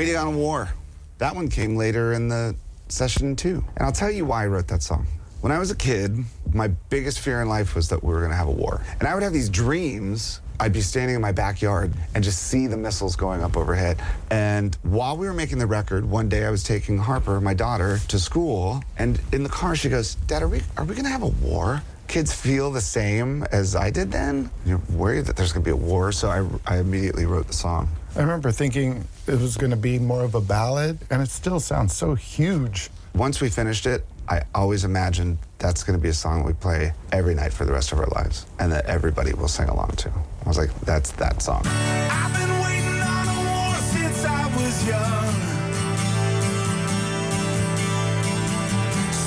Waiting 0.00 0.16
on 0.16 0.28
a 0.28 0.30
War. 0.30 0.70
That 1.18 1.34
one 1.34 1.48
came 1.48 1.76
later 1.76 2.14
in 2.14 2.28
the 2.28 2.56
session 2.88 3.36
too. 3.36 3.62
And 3.76 3.84
I'll 3.84 3.92
tell 3.92 4.10
you 4.10 4.24
why 4.24 4.44
I 4.44 4.46
wrote 4.46 4.66
that 4.68 4.82
song. 4.82 5.06
When 5.42 5.52
I 5.52 5.58
was 5.58 5.70
a 5.70 5.76
kid, 5.76 6.16
my 6.54 6.68
biggest 6.68 7.20
fear 7.20 7.42
in 7.42 7.50
life 7.50 7.74
was 7.74 7.90
that 7.90 8.02
we 8.02 8.10
were 8.10 8.22
gonna 8.22 8.34
have 8.34 8.48
a 8.48 8.50
war. 8.50 8.80
And 8.98 9.06
I 9.06 9.12
would 9.12 9.22
have 9.22 9.34
these 9.34 9.50
dreams. 9.50 10.40
I'd 10.58 10.72
be 10.72 10.80
standing 10.80 11.16
in 11.16 11.20
my 11.20 11.32
backyard 11.32 11.92
and 12.14 12.24
just 12.24 12.44
see 12.44 12.66
the 12.66 12.78
missiles 12.78 13.14
going 13.14 13.42
up 13.42 13.58
overhead. 13.58 14.02
And 14.30 14.74
while 14.84 15.18
we 15.18 15.26
were 15.26 15.34
making 15.34 15.58
the 15.58 15.66
record, 15.66 16.06
one 16.06 16.30
day 16.30 16.46
I 16.46 16.50
was 16.50 16.64
taking 16.64 16.96
Harper, 16.96 17.38
my 17.38 17.52
daughter, 17.52 17.98
to 18.08 18.18
school. 18.18 18.82
And 18.96 19.20
in 19.34 19.42
the 19.42 19.50
car, 19.50 19.76
she 19.76 19.90
goes, 19.90 20.14
Dad, 20.14 20.42
are 20.42 20.48
we, 20.48 20.62
are 20.78 20.84
we 20.84 20.94
gonna 20.94 21.10
have 21.10 21.24
a 21.24 21.34
war? 21.44 21.82
Kids 22.08 22.32
feel 22.32 22.72
the 22.72 22.80
same 22.80 23.42
as 23.52 23.76
I 23.76 23.90
did 23.90 24.10
then. 24.10 24.50
You're 24.64 24.80
worried 24.94 25.26
that 25.26 25.36
there's 25.36 25.52
gonna 25.52 25.66
be 25.66 25.72
a 25.72 25.76
war. 25.76 26.10
So 26.10 26.30
I, 26.30 26.74
I 26.74 26.78
immediately 26.78 27.26
wrote 27.26 27.48
the 27.48 27.52
song. 27.52 27.90
I 28.16 28.20
remember 28.20 28.50
thinking 28.50 29.04
it 29.26 29.40
was 29.40 29.56
going 29.56 29.70
to 29.70 29.76
be 29.76 29.98
more 29.98 30.22
of 30.22 30.34
a 30.34 30.40
ballad, 30.40 30.98
and 31.10 31.22
it 31.22 31.28
still 31.28 31.60
sounds 31.60 31.94
so 31.94 32.14
huge. 32.14 32.90
Once 33.14 33.40
we 33.40 33.48
finished 33.48 33.86
it, 33.86 34.04
I 34.28 34.42
always 34.54 34.84
imagined 34.84 35.38
that's 35.58 35.82
going 35.82 35.98
to 35.98 36.02
be 36.02 36.08
a 36.08 36.14
song 36.14 36.44
we 36.44 36.52
play 36.52 36.92
every 37.12 37.34
night 37.34 37.52
for 37.52 37.64
the 37.64 37.72
rest 37.72 37.92
of 37.92 37.98
our 37.98 38.06
lives 38.06 38.46
and 38.60 38.70
that 38.70 38.86
everybody 38.86 39.32
will 39.34 39.48
sing 39.48 39.68
along 39.68 39.90
to. 39.98 40.08
I 40.08 40.48
was 40.48 40.56
like, 40.56 40.72
that's 40.82 41.10
that 41.12 41.42
song. 41.42 41.62
I've 41.66 42.32
been 42.32 42.50
waiting 42.62 43.00
on 43.00 43.26
a 43.26 43.38
war 43.50 43.74
since 43.90 44.24
I 44.24 44.46
was 44.54 44.86
young. 44.86 45.34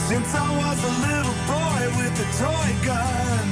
Since 0.07 0.35
I 0.35 0.49
was 0.63 0.79
a 0.83 0.93
little 1.07 1.37
boy 1.51 1.81
with 1.99 2.19
a 2.19 2.27
toy 2.39 2.85
gun. 2.87 3.42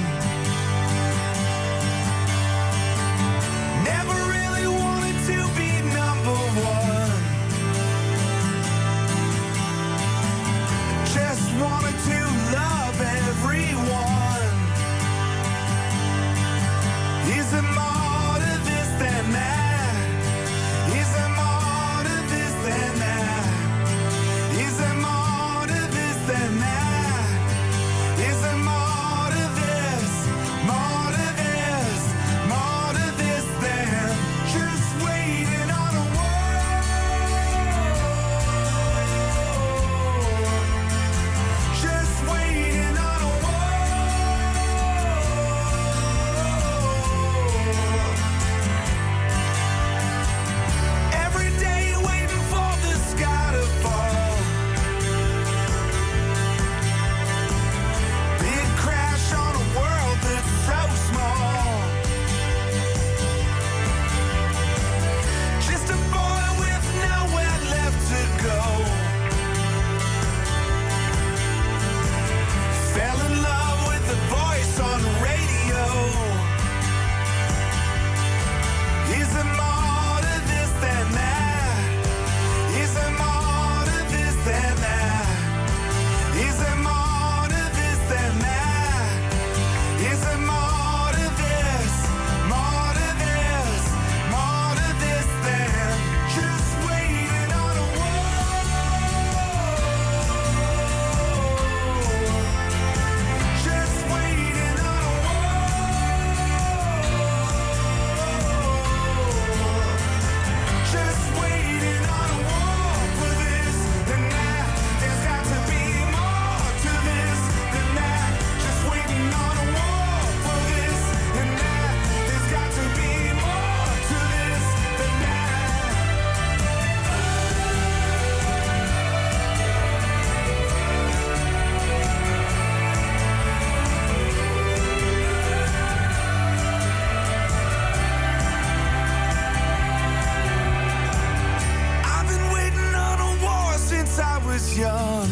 Young. 144.82 145.30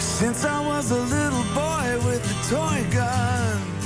Since 0.00 0.46
I 0.46 0.66
was 0.66 0.90
a 0.90 1.02
little 1.16 1.46
boy 1.62 1.88
with 2.06 2.24
a 2.34 2.36
toy 2.48 2.80
gun. 2.90 3.77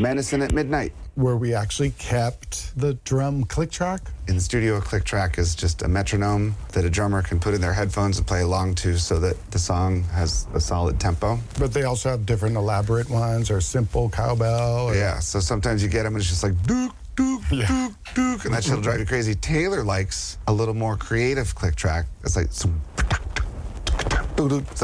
Medicine 0.00 0.42
at 0.42 0.52
Midnight. 0.52 0.92
Where 1.16 1.36
we 1.36 1.52
actually 1.54 1.90
kept 1.90 2.78
the 2.78 2.94
drum 3.04 3.42
click 3.44 3.70
track. 3.72 4.00
In 4.28 4.36
the 4.36 4.40
studio, 4.40 4.76
a 4.76 4.80
click 4.80 5.02
track 5.02 5.36
is 5.38 5.56
just 5.56 5.82
a 5.82 5.88
metronome 5.88 6.54
that 6.72 6.84
a 6.84 6.90
drummer 6.90 7.22
can 7.22 7.40
put 7.40 7.54
in 7.54 7.60
their 7.60 7.72
headphones 7.72 8.18
and 8.18 8.26
play 8.26 8.42
along 8.42 8.76
to 8.76 8.96
so 8.98 9.18
that 9.18 9.50
the 9.50 9.58
song 9.58 10.04
has 10.04 10.46
a 10.54 10.60
solid 10.60 11.00
tempo. 11.00 11.38
But 11.58 11.72
they 11.72 11.82
also 11.82 12.10
have 12.10 12.24
different 12.24 12.56
elaborate 12.56 13.10
ones 13.10 13.50
or 13.50 13.60
simple 13.60 14.08
cowbell. 14.10 14.90
Or, 14.90 14.94
Yeah, 14.94 15.18
so 15.18 15.40
sometimes 15.40 15.82
you 15.82 15.88
get 15.88 16.04
them 16.04 16.14
and 16.14 16.20
it's 16.22 16.30
just 16.30 16.44
like 16.44 16.60
dook, 16.64 16.94
dook, 17.16 17.42
Yeah. 17.50 17.66
dook, 17.66 17.92
dook, 18.14 18.44
and 18.44 18.54
that 18.54 18.62
shit'll 18.62 18.80
drive 18.80 19.00
you 19.00 19.06
crazy. 19.06 19.34
Taylor 19.34 19.82
likes 19.82 20.38
a 20.46 20.52
little 20.52 20.74
more 20.74 20.96
creative 20.96 21.52
click 21.56 21.74
track. 21.74 22.06
It's 22.22 22.36
like 22.36 22.52
so 22.52 22.68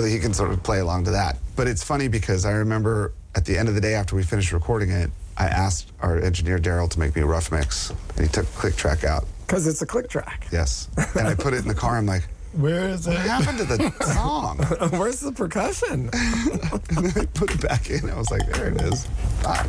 that 0.02 0.08
he 0.10 0.18
can 0.18 0.34
sort 0.34 0.50
of 0.50 0.60
play 0.64 0.80
along 0.80 1.04
to 1.04 1.12
that. 1.12 1.38
But 1.54 1.68
it's 1.68 1.84
funny 1.84 2.08
because 2.08 2.44
I 2.44 2.50
remember 2.50 3.12
at 3.34 3.44
the 3.44 3.56
end 3.56 3.68
of 3.68 3.74
the 3.74 3.80
day 3.80 3.94
after 3.94 4.16
we 4.16 4.22
finished 4.22 4.52
recording 4.52 4.90
it, 4.90 5.10
I 5.36 5.46
asked 5.46 5.92
our 6.00 6.18
engineer 6.20 6.58
Daryl 6.58 6.88
to 6.90 6.98
make 6.98 7.16
me 7.16 7.22
a 7.22 7.26
rough 7.26 7.50
mix, 7.50 7.90
and 8.16 8.20
he 8.26 8.28
took 8.28 8.46
click 8.54 8.76
track 8.76 9.04
out. 9.04 9.24
Because 9.46 9.66
it's 9.66 9.82
a 9.82 9.86
click 9.86 10.08
track. 10.08 10.46
Yes, 10.52 10.88
and 11.16 11.26
I 11.26 11.34
put 11.34 11.52
it 11.52 11.58
in 11.58 11.68
the 11.68 11.74
car. 11.74 11.96
I'm 11.98 12.06
like, 12.06 12.28
Where 12.52 12.88
is 12.88 13.06
what 13.06 13.16
it? 13.16 13.20
happened 13.22 13.58
to 13.58 13.64
the 13.64 13.90
song? 14.14 14.58
Where's 14.98 15.20
the 15.20 15.32
percussion? 15.32 16.08
and 16.12 17.06
then 17.06 17.22
I 17.22 17.26
put 17.26 17.52
it 17.52 17.60
back 17.60 17.90
in. 17.90 18.08
I 18.08 18.16
was 18.16 18.30
like, 18.30 18.46
there 18.52 18.68
it 18.68 18.80
is. 18.82 19.06
Fuck. 19.42 19.66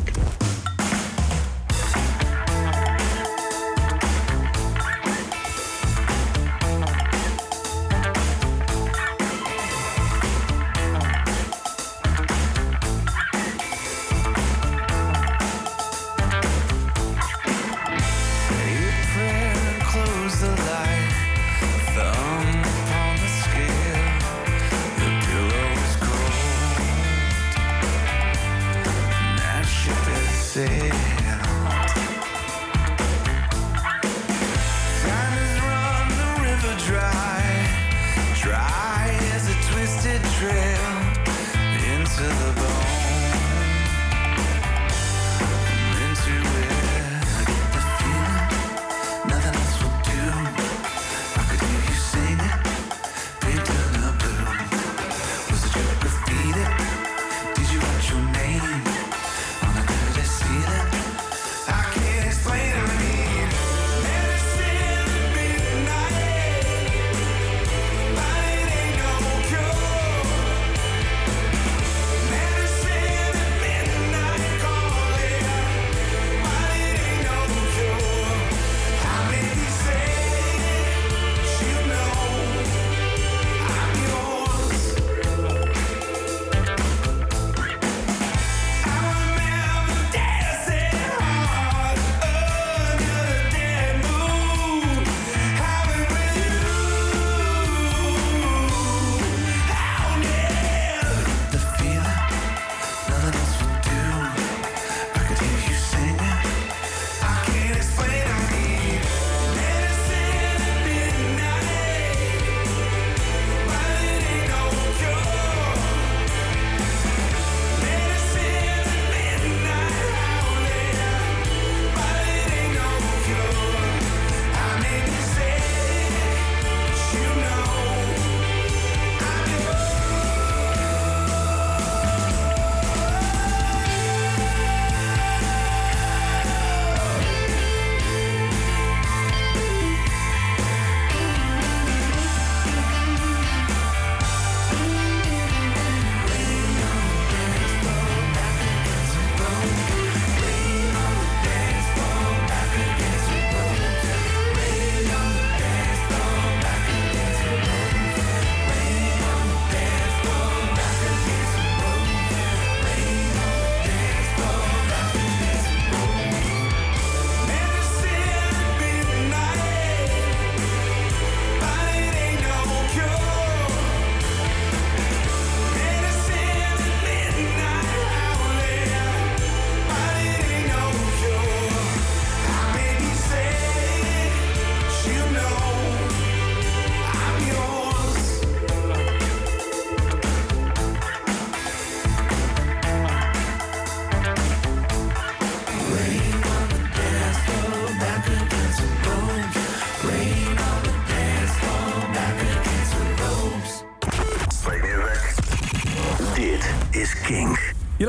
Dry 38.46 39.10
as 39.32 39.48
a 39.48 39.72
twisted 39.72 40.22
trail 40.38 40.75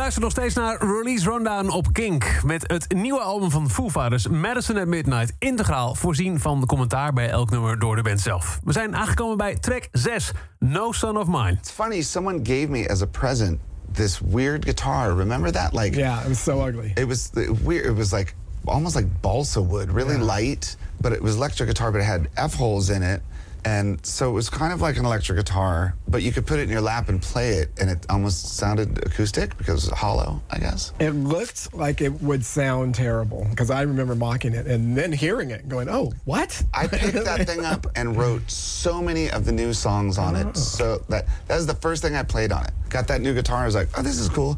luistert 0.07 0.35
nog 0.35 0.45
steeds 0.45 0.55
naar 0.55 0.87
Release 0.97 1.29
Rundown 1.29 1.69
op 1.69 1.93
Kink... 1.93 2.41
met 2.43 2.63
het 2.67 2.93
nieuwe 2.93 3.19
album 3.19 3.51
van 3.51 3.69
Foo 3.69 3.89
Fighters, 3.89 4.27
Madison 4.27 4.77
at 4.77 4.87
Midnight... 4.87 5.33
integraal 5.39 5.95
voorzien 5.95 6.39
van 6.39 6.65
commentaar 6.65 7.13
bij 7.13 7.29
elk 7.29 7.49
nummer 7.49 7.79
door 7.79 7.95
de 7.95 8.01
band 8.01 8.21
zelf. 8.21 8.59
We 8.63 8.71
zijn 8.71 8.95
aangekomen 8.95 9.37
bij 9.37 9.55
track 9.55 9.87
6, 9.91 10.31
No 10.59 10.91
Son 10.91 11.17
of 11.17 11.27
Mine. 11.27 11.51
It's 11.51 11.71
funny, 11.71 12.01
someone 12.01 12.39
gave 12.43 12.67
me 12.69 12.89
as 12.89 13.01
a 13.01 13.05
present 13.05 13.59
this 13.91 14.19
weird 14.19 14.63
guitar. 14.63 15.15
Remember 15.15 15.51
that? 15.51 15.73
Like, 15.73 15.97
Yeah, 15.97 16.21
it 16.21 16.27
was 16.27 16.43
so 16.43 16.67
ugly. 16.67 16.91
it 16.95 17.07
was 17.07 17.29
weird. 17.63 17.85
It 17.85 17.95
was 17.97 18.11
like 18.11 18.33
almost 18.65 18.95
like 18.95 19.07
balsa 19.21 19.61
wood, 19.61 19.91
really 19.91 20.17
light, 20.17 20.75
but 21.01 21.11
it 21.11 21.21
was 21.21 21.35
electric 21.35 21.67
guitar, 21.67 21.91
but 21.91 22.01
it 22.01 22.07
had 22.07 22.27
F 22.33 22.53
holes 22.53 22.89
in 22.89 23.03
it. 23.03 23.21
And 23.67 24.05
so 24.05 24.29
it 24.29 24.31
was 24.31 24.49
kind 24.49 24.71
of 24.71 24.79
like 24.79 24.95
an 24.95 25.05
electric 25.05 25.37
guitar, 25.37 25.93
but 26.07 26.23
you 26.23 26.31
could 26.31 26.47
put 26.47 26.57
it 26.57 26.63
in 26.63 26.69
your 26.69 26.79
lap 26.79 27.09
and 27.09 27.21
play 27.21 27.55
it, 27.55 27.69
and 27.81 27.89
it 27.89 28.05
almost 28.09 28.55
sounded 28.55 29.05
acoustic 29.05 29.57
because 29.57 29.83
it 29.83 29.91
was 29.91 29.99
hollow, 29.99 30.41
I 30.49 30.59
guess. 30.59 30.93
It 30.99 31.09
looked 31.09 31.73
like 31.73 31.99
it 31.99 32.21
would 32.21 32.45
sound 32.45 32.95
terrible 32.95 33.45
because 33.49 33.69
I 33.69 33.81
remember 33.81 34.15
mocking 34.15 34.53
it 34.53 34.67
and 34.67 34.95
then 34.95 35.11
hearing 35.11 35.51
it, 35.51 35.67
going, 35.67 35.89
"Oh, 35.89 36.13
what?" 36.23 36.63
I 36.73 36.87
picked 36.87 37.25
that 37.25 37.45
thing 37.45 37.65
up 37.65 37.87
and 37.97 38.15
wrote 38.15 38.49
so 38.49 39.01
many 39.01 39.29
of 39.29 39.43
the 39.43 39.51
new 39.51 39.73
songs 39.73 40.17
on 40.17 40.37
it. 40.37 40.47
Oh. 40.47 40.53
So 40.53 41.03
that 41.09 41.25
that 41.47 41.57
was 41.57 41.67
the 41.67 41.75
first 41.75 42.01
thing 42.01 42.15
I 42.15 42.23
played 42.23 42.53
on 42.53 42.63
it. 42.63 42.71
Got 42.87 43.09
that 43.09 43.19
new 43.19 43.33
guitar. 43.33 43.63
I 43.63 43.65
was 43.65 43.75
like, 43.75 43.89
oh, 43.97 44.01
this 44.01 44.17
is 44.17 44.29
cool. 44.29 44.57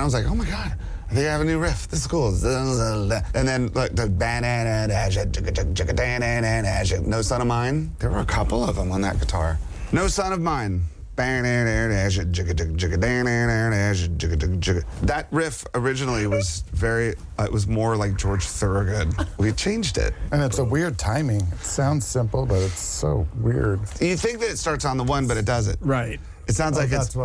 I 0.00 0.04
was 0.04 0.14
like, 0.14 0.26
oh 0.26 0.34
my 0.34 0.46
god. 0.46 0.76
I 1.12 1.14
think 1.14 1.26
I 1.28 1.32
have 1.32 1.42
a 1.42 1.44
new 1.44 1.58
riff. 1.58 1.88
This 1.88 2.00
is 2.00 2.06
cool. 2.06 2.28
And 2.28 3.46
then 3.46 3.70
like 3.74 3.94
the 3.94 4.08
banana, 4.08 4.88
No 7.06 7.20
Son 7.20 7.42
of 7.42 7.46
Mine. 7.46 7.94
There 7.98 8.08
were 8.08 8.20
a 8.20 8.24
couple 8.24 8.64
of 8.64 8.76
them 8.76 8.90
on 8.90 9.02
that 9.02 9.20
guitar. 9.20 9.58
No 9.92 10.08
Son 10.08 10.32
of 10.32 10.40
Mine. 10.40 10.84
That 15.02 15.26
riff 15.30 15.66
originally 15.74 16.26
was 16.26 16.64
very, 16.72 17.14
uh, 17.38 17.44
it 17.44 17.52
was 17.52 17.66
more 17.66 17.94
like 17.94 18.16
George 18.16 18.44
Thorogood. 18.44 19.14
We 19.36 19.52
changed 19.52 19.98
it. 19.98 20.14
And 20.30 20.42
it's 20.42 20.60
a 20.60 20.64
weird 20.64 20.96
timing. 20.96 21.42
It 21.42 21.60
sounds 21.60 22.06
simple, 22.06 22.46
but 22.46 22.62
it's 22.62 22.80
so 22.80 23.28
weird. 23.36 23.80
You 24.00 24.16
think 24.16 24.40
that 24.40 24.48
it 24.48 24.56
starts 24.56 24.86
on 24.86 24.96
the 24.96 25.04
one, 25.04 25.26
but 25.28 25.36
it 25.36 25.44
doesn't. 25.44 25.76
right. 25.82 26.18
It 26.52 26.56
sounds 26.56 26.76
Oh, 26.76 26.80
like 26.80 26.92
it's. 26.92 27.16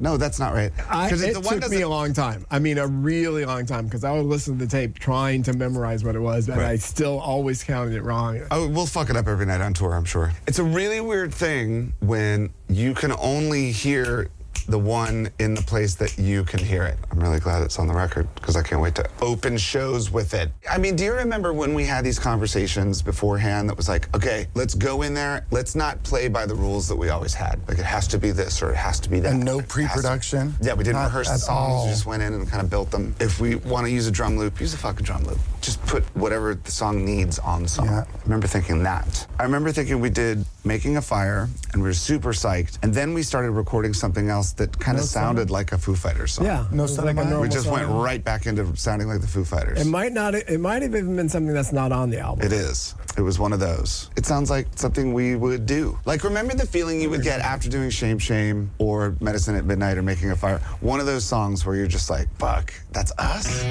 No, 0.00 0.16
that's 0.16 0.40
not 0.40 0.52
right. 0.52 0.72
I, 0.90 1.08
it 1.08 1.34
took 1.44 1.70
me 1.70 1.82
a 1.82 1.88
long 1.88 2.12
time. 2.12 2.44
I 2.50 2.58
mean, 2.58 2.78
a 2.78 2.86
really 2.88 3.44
long 3.44 3.64
time 3.64 3.84
because 3.84 4.02
I 4.02 4.10
would 4.10 4.26
listen 4.26 4.58
to 4.58 4.64
the 4.64 4.70
tape 4.70 4.98
trying 4.98 5.44
to 5.44 5.52
memorize 5.52 6.02
what 6.02 6.16
it 6.16 6.20
was, 6.20 6.48
and. 6.48 6.60
I 6.60 6.76
still 6.76 7.20
always 7.20 7.62
counted 7.62 7.94
it 7.94 8.02
wrong. 8.02 8.40
Oh, 8.50 8.66
we'll 8.66 8.86
fuck 8.86 9.08
it 9.08 9.16
up 9.16 9.28
every 9.28 9.46
night 9.46 9.60
on 9.60 9.72
tour, 9.72 9.94
I'm 9.94 10.04
sure. 10.04 10.32
It's 10.48 10.58
a 10.58 10.64
really 10.64 11.00
weird 11.00 11.32
thing 11.32 11.92
when 12.00 12.52
you 12.68 12.94
can 12.94 13.12
only 13.12 13.70
hear 13.70 14.30
the 14.66 14.78
one 14.78 15.30
in 15.38 15.54
the 15.54 15.62
place 15.62 15.94
that 15.96 16.18
you 16.18 16.44
can 16.44 16.58
hear 16.60 16.84
it. 16.84 16.98
I'm 17.10 17.20
really 17.20 17.40
glad 17.40 17.62
it's 17.62 17.78
on 17.78 17.86
the 17.86 17.94
record 17.94 18.26
because 18.34 18.56
I 18.56 18.62
can't 18.62 18.80
wait 18.80 18.94
to 18.96 19.08
open 19.20 19.56
shows 19.56 20.10
with 20.10 20.34
it. 20.34 20.50
I 20.70 20.78
mean, 20.78 20.96
do 20.96 21.04
you 21.04 21.12
remember 21.12 21.52
when 21.52 21.74
we 21.74 21.84
had 21.84 22.04
these 22.04 22.18
conversations 22.18 23.02
beforehand 23.02 23.68
that 23.68 23.76
was 23.76 23.88
like, 23.88 24.14
okay, 24.16 24.46
let's 24.54 24.74
go 24.74 25.02
in 25.02 25.14
there, 25.14 25.46
let's 25.50 25.74
not 25.74 26.02
play 26.02 26.28
by 26.28 26.46
the 26.46 26.54
rules 26.54 26.88
that 26.88 26.96
we 26.96 27.08
always 27.10 27.34
had. 27.34 27.60
Like 27.68 27.78
it 27.78 27.84
has 27.84 28.06
to 28.08 28.18
be 28.18 28.30
this 28.30 28.62
or 28.62 28.70
it 28.70 28.76
has 28.76 29.00
to 29.00 29.10
be 29.10 29.20
that. 29.20 29.32
And 29.34 29.44
no 29.44 29.58
It 29.58 29.62
has 29.62 29.68
to- 29.68 29.72
pre-production? 29.74 30.54
Yeah, 30.60 30.74
we 30.74 30.84
didn't 30.84 30.96
Not 30.96 31.04
rehearse 31.06 31.28
the 31.30 31.38
songs. 31.38 31.48
all. 31.72 31.84
We 31.86 31.90
just 31.90 32.06
went 32.06 32.22
in 32.22 32.32
and 32.34 32.48
kind 32.48 32.62
of 32.62 32.70
built 32.70 32.90
them. 32.90 33.14
If 33.20 33.40
we 33.40 33.56
want 33.56 33.86
to 33.86 33.90
use 33.92 34.06
a 34.06 34.10
drum 34.10 34.36
loop, 34.38 34.60
use 34.60 34.74
a 34.74 34.78
fucking 34.78 35.04
drum 35.04 35.24
loop. 35.24 35.38
Just 35.60 35.84
put 35.86 36.04
whatever 36.16 36.54
the 36.54 36.70
song 36.70 37.04
needs 37.04 37.38
on 37.38 37.62
the 37.64 37.68
song. 37.68 37.86
Yeah. 37.86 38.04
I 38.08 38.22
remember 38.24 38.46
thinking 38.46 38.82
that. 38.82 39.26
I 39.38 39.42
remember 39.44 39.72
thinking 39.72 40.00
we 40.00 40.10
did 40.10 40.44
Making 40.64 40.96
a 40.96 41.02
Fire 41.02 41.48
and 41.72 41.82
we 41.82 41.88
were 41.88 41.94
super 41.94 42.32
psyched. 42.32 42.78
And 42.82 42.94
then 42.94 43.12
we 43.12 43.22
started 43.22 43.50
recording 43.50 43.92
something 43.92 44.30
else 44.30 44.52
that 44.52 44.78
kind 44.78 44.96
of 44.96 45.02
No 45.02 45.06
sounded 45.06 45.50
like 45.50 45.72
a 45.72 45.78
Foo 45.78 45.94
Fighters 45.94 46.32
song. 46.32 46.46
Yeah, 46.46 46.66
No 46.72 46.80
it 46.80 46.82
was 46.82 46.94
Son 46.94 47.08
of 47.08 47.14
Mine? 47.14 47.26
We 47.26 47.30
We 47.30 47.30
normal 47.30 47.50
just 47.50 47.70
went 47.70 47.88
right 47.88 48.24
back 48.24 48.46
into 48.46 48.74
sounding 48.76 49.08
like 49.08 49.20
the 49.20 49.26
Foo 49.26 49.44
Fighters. 49.44 49.80
It 49.80 49.86
might 49.86 50.12
not. 50.12 50.34
It 50.34 50.60
might 50.60 50.82
have 50.82 50.94
even 50.94 51.16
been 51.16 51.28
something 51.28 51.52
that's 51.52 51.72
not 51.72 51.92
on 51.92 52.10
the 52.10 52.18
album. 52.20 52.46
It 52.46 52.52
is. 52.52 52.94
It 53.16 53.20
was 53.20 53.38
one 53.38 53.52
of 53.52 53.60
those. 53.60 54.10
It 54.16 54.24
sounds 54.26 54.50
like 54.50 54.66
something 54.74 55.12
we 55.12 55.36
would 55.36 55.66
do. 55.66 55.98
Like, 56.04 56.24
remember 56.24 56.54
the 56.54 56.66
feeling 56.66 57.00
you 57.00 57.10
would 57.10 57.22
get 57.22 57.40
after 57.40 57.68
doing 57.68 57.90
Shame 57.90 58.18
Shame 58.18 58.70
or 58.78 59.16
Medicine 59.20 59.54
at 59.56 59.64
Midnight 59.64 59.98
or 59.98 60.02
Making 60.02 60.30
a 60.30 60.36
Fire? 60.36 60.58
One 60.80 60.98
of 60.98 61.06
those 61.06 61.24
songs 61.24 61.66
where 61.66 61.76
you're 61.76 61.86
just 61.86 62.08
like, 62.10 62.28
fuck, 62.38 62.72
that's 62.90 63.12
us? 63.18 63.64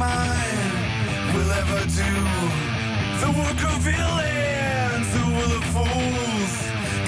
Mine 0.00 0.72
will 1.34 1.50
ever 1.60 1.82
do 2.02 2.12
the 3.22 3.30
work 3.40 3.60
of 3.70 3.76
villains 3.90 5.08
who 5.14 5.24
will 5.36 5.52
of 5.58 5.64
fools. 5.74 6.52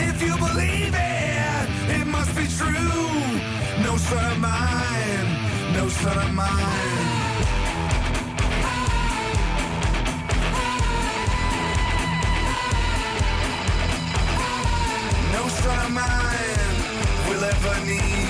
If 0.09 0.16
you 0.26 0.35
believe 0.46 0.94
it, 0.94 1.66
it 1.98 2.07
must 2.16 2.33
be 2.37 2.46
true. 2.59 3.09
No 3.87 3.92
son 3.96 4.24
of 4.33 4.38
mine, 4.48 5.28
no 5.76 5.85
son 5.88 6.18
of 6.26 6.33
mine. 6.42 7.09
No 15.37 15.42
son 15.61 15.78
of 15.87 15.92
mine 16.00 16.76
will 17.28 17.44
ever 17.52 17.74
need 17.87 18.22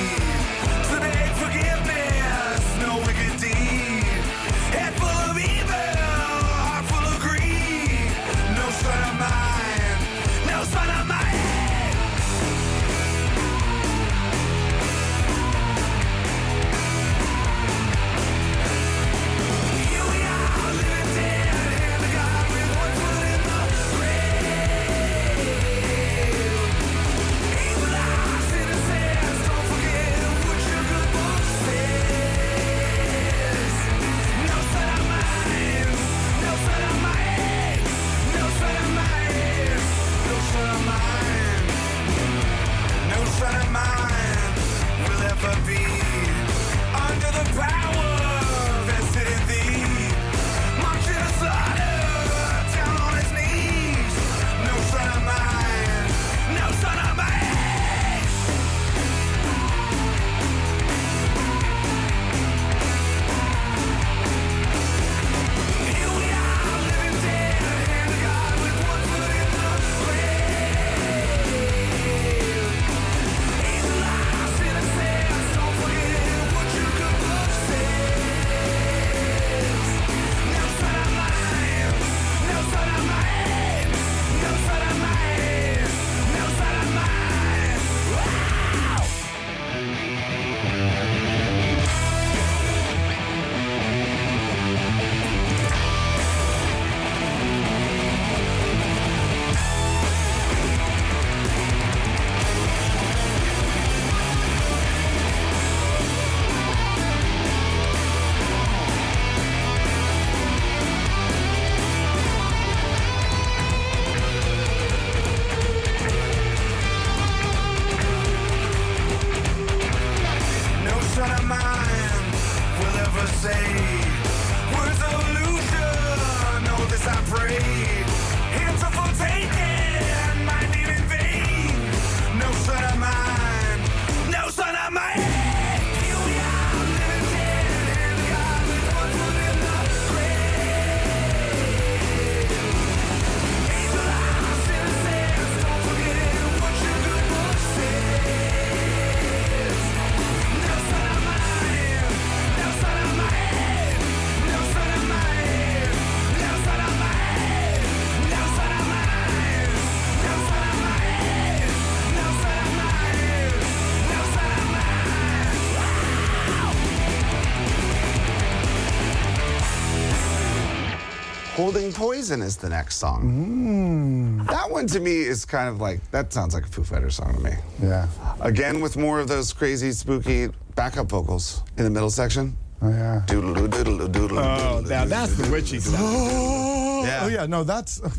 Holding 171.62 171.92
Poison 171.92 172.42
is 172.42 172.56
the 172.56 172.68
next 172.68 172.96
song. 172.96 174.44
That 174.50 174.68
one 174.68 174.88
to 174.88 174.98
me 174.98 175.20
is 175.20 175.44
kind 175.44 175.68
of 175.68 175.80
like, 175.80 176.00
that 176.10 176.32
sounds 176.32 176.54
like 176.54 176.64
a 176.64 176.66
Foo 176.66 176.82
Fighters 176.82 177.14
song 177.14 177.34
to 177.34 177.40
me. 177.40 177.52
Yeah. 177.80 178.08
Again, 178.40 178.80
with 178.80 178.96
more 178.96 179.20
of 179.20 179.28
those 179.28 179.52
crazy, 179.52 179.92
spooky 179.92 180.48
backup 180.74 181.08
vocals 181.08 181.62
in 181.78 181.84
the 181.84 181.90
middle 181.90 182.10
section. 182.10 182.56
Oh, 182.82 182.88
yeah. 182.90 183.22
Doodle 183.28 183.68
doodle 183.68 184.08
doodle. 184.08 184.40
Oh, 184.40 184.80
now 184.88 185.04
that's 185.04 185.36
the 185.36 185.48
witchy 185.52 185.78
stuff. 185.78 186.00
Oh, 186.02 187.04
Yeah. 187.04 187.20
oh, 187.22 187.28
yeah. 187.28 187.46
No, 187.46 187.62
that's. 187.62 188.00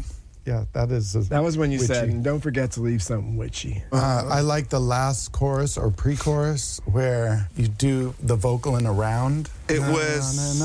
Yeah, 0.45 0.65
that 0.73 0.91
is. 0.91 1.13
That 1.29 1.41
was 1.41 1.58
when 1.58 1.71
you 1.71 1.79
witchy. 1.79 1.93
said, 1.93 2.21
"Don't 2.21 2.41
forget 2.41 2.71
to 2.71 2.82
leave 2.82 3.01
something 3.01 3.38
witchy." 3.38 3.82
Uh, 3.93 4.25
I 4.29 4.41
like 4.41 4.67
the 4.67 4.77
last 4.82 5.32
chorus 5.32 5.77
or 5.77 5.89
pre-chorus 5.89 6.82
where 6.84 7.47
you 7.56 7.69
do 7.69 8.13
the 8.21 8.36
vocal 8.36 8.75
in 8.75 8.86
a 8.86 8.91
round. 8.91 9.49
It 9.69 9.80
was 9.80 10.60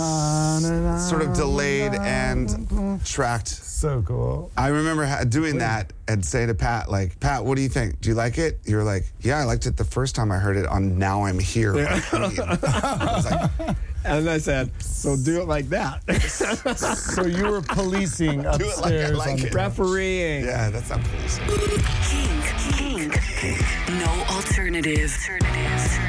sort 1.09 1.23
of 1.23 1.33
delayed 1.35 1.95
and 1.95 3.01
tracked. 3.05 3.49
So 3.49 4.03
cool. 4.03 4.51
I 4.57 4.69
remember 4.69 5.07
ha- 5.07 5.23
doing 5.25 5.59
that 5.59 5.93
and 6.09 6.25
saying 6.25 6.49
to 6.49 6.55
Pat, 6.55 6.91
like, 6.91 7.19
Pat, 7.21 7.45
what 7.45 7.55
do 7.57 7.63
you 7.63 7.69
think? 7.69 8.01
Do 8.01 8.09
you 8.09 8.17
like 8.17 8.37
it? 8.39 8.59
You 8.65 8.77
were 8.77 8.83
like, 8.83 9.05
yeah, 9.21 9.39
I 9.39 9.45
liked 9.45 9.67
it 9.67 9.77
the 9.77 9.85
first 9.85 10.17
time 10.17 10.33
I 10.33 10.39
heard 10.39 10.57
it 10.57 10.67
on 10.67 10.99
Now 10.99 11.25
I'm 11.27 11.39
Here. 11.39 11.75
by 11.75 12.01
Queen." 12.01 12.23
I 12.41 13.13
was 13.15 13.31
like, 13.31 13.77
And 14.05 14.29
I 14.31 14.39
said, 14.39 14.71
"So 14.83 15.17
do 15.17 15.41
it 15.43 15.47
like 15.49 15.69
that." 15.69 16.03
So 16.79 17.25
you 17.25 17.49
were 17.51 17.63
policing 17.63 18.41
it 18.41 18.45
like 18.47 18.61
upstairs 18.63 19.17
like 19.19 19.31
on 19.33 19.39
it. 19.47 19.55
Refereeing. 19.55 20.45
yeah, 20.45 20.71
that's 20.71 20.91
not 20.91 21.01
police. 21.05 21.39
Kink, 22.09 23.13
kink, 23.37 23.63
no 23.91 24.07
alternative. 24.31 25.11
Alternative. 25.13 25.13
Alternative. 25.13 26.08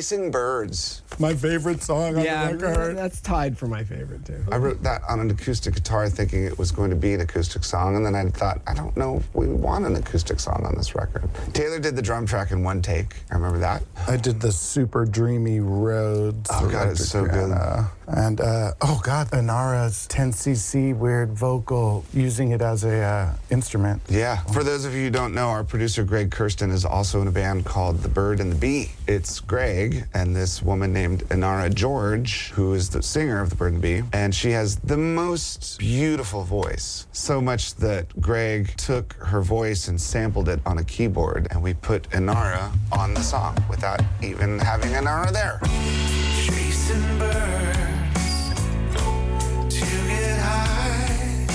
Chasing 0.00 0.30
Birds. 0.30 1.02
My 1.30 1.34
favorite 1.34 1.82
song 1.82 2.16
on 2.16 2.24
Yeah, 2.24 2.50
the 2.52 2.56
record. 2.56 2.96
that's 2.96 3.20
tied 3.20 3.58
for 3.58 3.66
my 3.66 3.84
favorite 3.84 4.24
too. 4.24 4.42
I 4.50 4.56
wrote 4.56 4.82
that 4.84 5.02
on 5.06 5.20
an 5.20 5.30
acoustic 5.30 5.74
guitar 5.74 6.08
thinking 6.08 6.44
it 6.44 6.58
was 6.58 6.72
going 6.72 6.88
to 6.88 6.96
be 6.96 7.12
an 7.12 7.20
acoustic 7.20 7.62
song, 7.62 7.94
and 7.96 8.06
then 8.06 8.14
I 8.14 8.24
thought, 8.30 8.62
I 8.66 8.72
don't 8.72 8.96
know 8.96 9.18
if 9.18 9.34
we 9.34 9.46
want 9.46 9.84
an 9.84 9.96
acoustic 9.96 10.40
song 10.40 10.64
on 10.64 10.74
this 10.76 10.94
record. 10.94 11.28
Taylor 11.52 11.78
did 11.78 11.94
the 11.94 12.00
drum 12.00 12.24
track 12.24 12.52
in 12.52 12.62
one 12.64 12.80
take. 12.80 13.16
I 13.30 13.34
remember 13.34 13.58
that. 13.58 13.82
I 14.08 14.16
did 14.16 14.40
the 14.40 14.50
super 14.50 15.04
dreamy 15.04 15.60
roads. 15.60 16.48
Oh, 16.50 16.66
God, 16.70 16.88
it's 16.88 17.06
so 17.06 17.26
good. 17.26 17.54
And 18.12 18.40
uh, 18.40 18.72
oh 18.80 19.00
God, 19.04 19.30
Inara's 19.30 20.08
10cc 20.10 20.96
weird 20.96 21.32
vocal, 21.32 22.04
using 22.12 22.50
it 22.50 22.60
as 22.60 22.82
a 22.82 23.00
uh, 23.02 23.34
instrument. 23.50 24.02
Yeah. 24.08 24.38
For 24.52 24.64
those 24.64 24.84
of 24.84 24.94
you 24.94 25.02
who 25.04 25.10
don't 25.10 25.32
know, 25.34 25.48
our 25.48 25.62
producer 25.62 26.02
Greg 26.02 26.30
Kurstin 26.30 26.72
is 26.72 26.84
also 26.84 27.20
in 27.22 27.28
a 27.28 27.30
band 27.30 27.66
called 27.66 27.98
The 28.02 28.08
Bird 28.08 28.40
and 28.40 28.50
the 28.50 28.56
Bee. 28.56 28.90
It's 29.06 29.38
Greg 29.38 30.06
and 30.14 30.34
this 30.34 30.60
woman 30.62 30.92
named 30.92 31.09
Inara 31.18 31.72
George, 31.74 32.50
who 32.50 32.72
is 32.74 32.90
the 32.90 33.02
singer 33.02 33.40
of 33.40 33.50
The 33.50 33.56
Bird 33.56 33.72
and 33.74 33.82
Bee, 33.82 34.02
and 34.12 34.34
she 34.34 34.52
has 34.52 34.76
the 34.76 34.96
most 34.96 35.78
beautiful 35.78 36.44
voice. 36.44 37.06
So 37.12 37.40
much 37.40 37.74
that 37.76 38.20
Greg 38.20 38.76
took 38.76 39.14
her 39.14 39.42
voice 39.42 39.88
and 39.88 40.00
sampled 40.00 40.48
it 40.48 40.60
on 40.64 40.78
a 40.78 40.84
keyboard, 40.84 41.48
and 41.50 41.62
we 41.62 41.74
put 41.74 42.08
Inara 42.10 42.72
on 42.92 43.14
the 43.14 43.22
song 43.22 43.56
without 43.68 44.00
even 44.22 44.58
having 44.58 44.92
Inara 44.92 45.32
there. 45.32 45.60
Chasing 46.44 47.18
birds 47.18 48.50
to 49.68 49.86
get 50.08 50.38
high. 50.38 51.46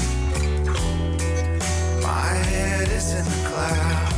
My 2.02 2.28
head 2.28 2.90
is 2.90 3.14
in 3.14 3.24
the 3.24 3.50
clouds. 3.50 4.15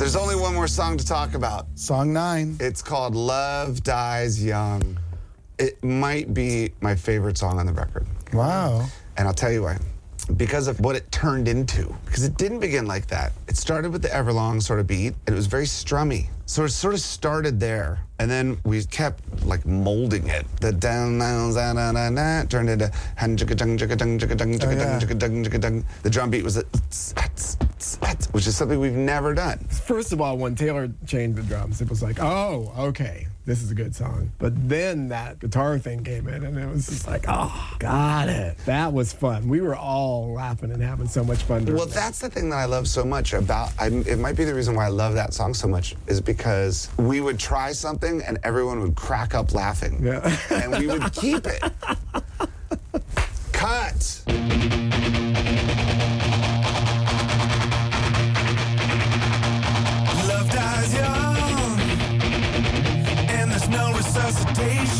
There's 0.00 0.16
only 0.16 0.34
one 0.34 0.54
more 0.54 0.66
song 0.66 0.96
to 0.96 1.04
talk 1.04 1.34
about. 1.34 1.66
Song 1.74 2.10
nine. 2.10 2.56
It's 2.58 2.80
called 2.80 3.14
Love 3.14 3.82
Dies 3.82 4.42
Young. 4.42 4.98
It 5.58 5.84
might 5.84 6.32
be 6.32 6.72
my 6.80 6.94
favorite 6.94 7.36
song 7.36 7.58
on 7.58 7.66
the 7.66 7.74
record. 7.74 8.06
Wow. 8.32 8.86
And 9.18 9.28
I'll 9.28 9.34
tell 9.34 9.52
you 9.52 9.64
why. 9.64 9.76
Because 10.24 10.68
of 10.68 10.80
what 10.80 10.96
it 10.96 11.10
turned 11.10 11.48
into. 11.48 11.94
Because 12.06 12.24
it 12.24 12.36
didn't 12.36 12.60
begin 12.60 12.86
like 12.86 13.06
that. 13.08 13.32
It 13.48 13.56
started 13.56 13.92
with 13.92 14.02
the 14.02 14.08
Everlong 14.08 14.62
sort 14.62 14.80
of 14.80 14.86
beat, 14.86 15.14
and 15.26 15.28
it 15.28 15.34
was 15.34 15.46
very 15.46 15.64
strummy. 15.64 16.28
So 16.46 16.64
it 16.64 16.70
sort 16.70 16.94
of 16.94 17.00
started 17.00 17.60
there, 17.60 18.00
and 18.18 18.30
then 18.30 18.58
we 18.64 18.82
kept 18.84 19.44
like 19.44 19.64
molding 19.64 20.28
it. 20.28 20.44
The 20.60 20.72
down, 20.72 21.18
down, 21.18 21.54
down, 21.54 21.76
down, 21.76 21.94
down, 21.94 22.14
down, 22.14 22.48
turned 22.48 22.68
into 22.70 22.90
han 23.16 23.36
jigga 23.36 23.56
dung 23.56 23.78
jigga 23.78 23.96
dung 23.96 24.18
jigga 24.18 24.36
dung 24.36 24.58
jigga 24.58 24.74
oh, 24.74 24.98
dung 24.98 25.00
jigga 25.00 25.18
dung 25.18 25.44
jigga 25.44 25.60
dung. 25.60 25.84
The 26.02 26.10
drum 26.10 26.30
beat 26.30 26.42
was 26.42 26.56
a 26.56 26.64
which 28.32 28.46
is 28.46 28.56
something 28.56 28.78
we've 28.78 28.92
never 28.92 29.34
done. 29.34 29.58
First 29.58 30.12
of 30.12 30.20
all, 30.20 30.36
when 30.36 30.54
Taylor 30.54 30.90
changed 31.06 31.38
the 31.38 31.42
drums, 31.42 31.80
it 31.80 31.88
was 31.88 32.02
like, 32.02 32.20
oh, 32.20 32.72
okay, 32.78 33.26
this 33.46 33.62
is 33.62 33.70
a 33.70 33.74
good 33.74 33.94
song. 33.94 34.30
But 34.38 34.68
then 34.68 35.08
that 35.08 35.40
guitar 35.40 35.78
thing 35.78 36.04
came 36.04 36.28
in, 36.28 36.44
and 36.44 36.58
it 36.58 36.68
was 36.68 36.86
just 36.86 37.06
like, 37.06 37.24
oh, 37.28 37.74
got 37.78 38.28
it. 38.28 38.56
That 38.66 38.92
was 38.92 39.12
fun. 39.12 39.48
We 39.48 39.60
were 39.60 39.74
all 39.76 40.32
laughing 40.34 40.70
and 40.72 40.82
having 40.82 41.08
so 41.08 41.24
much 41.24 41.42
fun. 41.42 41.64
Well, 41.66 41.86
that. 41.86 41.94
that's 41.94 42.18
the 42.20 42.28
thing 42.30 42.50
that 42.50 42.56
I 42.56 42.66
love 42.66 42.86
so 42.86 43.04
much 43.04 43.32
about. 43.32 43.72
I, 43.78 43.86
it 43.88 44.18
might 44.18 44.36
be 44.36 44.44
the 44.44 44.54
reason 44.54 44.74
why 44.76 44.86
I 44.86 44.90
love 44.90 45.14
that 45.14 45.34
song 45.34 45.54
so 45.54 45.66
much 45.66 45.96
is 46.06 46.20
because 46.20 46.88
we 46.98 47.20
would 47.20 47.38
try 47.38 47.72
something 47.72 48.22
and 48.22 48.38
everyone 48.44 48.80
would 48.80 48.94
crack 48.94 49.34
up 49.34 49.54
laughing, 49.54 49.98
Yeah. 50.02 50.36
and 50.50 50.78
we 50.78 50.86
would 50.86 51.12
keep 51.12 51.46
it. 51.46 51.62
Cut. 53.52 54.22
No 64.32 64.99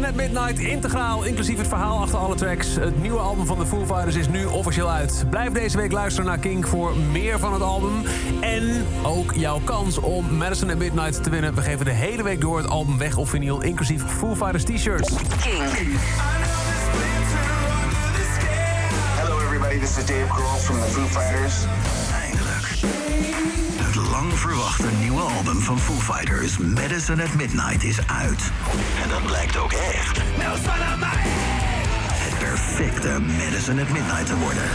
Madison 0.00 0.20
at 0.20 0.30
Midnight, 0.30 0.58
integraal, 0.58 1.24
inclusief 1.24 1.58
het 1.58 1.68
verhaal 1.68 2.00
achter 2.00 2.18
alle 2.18 2.34
tracks. 2.34 2.74
Het 2.74 3.02
nieuwe 3.02 3.18
album 3.18 3.46
van 3.46 3.58
de 3.58 3.66
Foo 3.66 3.86
Fighters 3.86 4.14
is 4.14 4.28
nu 4.28 4.44
officieel 4.44 4.90
uit. 4.90 5.24
Blijf 5.30 5.52
deze 5.52 5.76
week 5.76 5.92
luisteren 5.92 6.28
naar 6.28 6.38
Kink 6.38 6.66
voor 6.66 6.96
meer 6.96 7.38
van 7.38 7.52
het 7.52 7.62
album. 7.62 8.02
En 8.40 8.86
ook 9.02 9.32
jouw 9.34 9.60
kans 9.64 9.98
om 9.98 10.36
Madison 10.36 10.70
at 10.70 10.76
Midnight 10.76 11.22
te 11.22 11.30
winnen. 11.30 11.54
We 11.54 11.62
geven 11.62 11.84
de 11.84 11.90
hele 11.90 12.22
week 12.22 12.40
door 12.40 12.56
het 12.56 12.68
album 12.68 12.98
weg 12.98 13.16
op 13.16 13.28
vinyl, 13.28 13.62
inclusief 13.62 14.02
Foo 14.06 14.34
Fighters 14.34 14.64
t-shirts. 14.64 15.12
Kink. 15.42 15.62
Hello 19.18 19.40
everybody, 19.40 19.78
this 19.78 19.96
is 19.96 20.06
Dave 20.06 20.26
Grohl 20.28 20.58
from 20.58 20.76
the 20.76 20.86
Foo 20.86 21.06
Fighters. 21.06 21.54
Eindelijk. 22.22 23.65
Lang 24.16 24.38
verwachte 24.38 24.86
nieuwe 25.00 25.20
album 25.20 25.60
van 25.60 25.78
Foo 25.78 26.14
Fighters, 26.14 26.58
Medicine 26.58 27.22
at 27.22 27.34
Midnight, 27.34 27.84
is 27.84 27.98
uit. 28.06 28.50
En 29.02 29.08
dat 29.08 29.26
blijkt 29.26 29.56
ook 29.56 29.72
echt 29.72 30.18
het 32.24 32.38
perfecte 32.38 33.20
Medicine 33.20 33.82
at 33.82 33.88
Midnight 33.88 34.26
te 34.26 34.36
worden. 34.36 34.68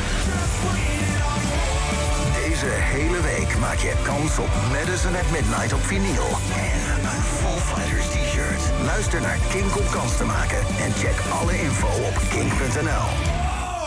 Deze 2.33 2.65
hele 2.65 3.21
week 3.21 3.57
maak 3.59 3.77
je 3.77 3.93
kans 4.03 4.37
op 4.37 4.49
Medicine 4.71 5.17
at 5.17 5.31
Midnight 5.31 5.73
op 5.73 5.83
vinyl. 5.83 6.29
En 6.55 7.03
een 7.11 7.23
Foo 7.39 7.57
Fighters 7.73 8.07
t-shirt. 8.07 8.63
Luister 8.85 9.21
naar 9.21 9.37
Kink 9.49 9.77
om 9.77 9.89
kans 9.89 10.17
te 10.17 10.23
maken. 10.23 10.57
En 10.57 10.91
check 10.91 11.17
alle 11.39 11.61
info 11.61 11.87
op 11.87 12.21
kink.nl. 12.29 13.07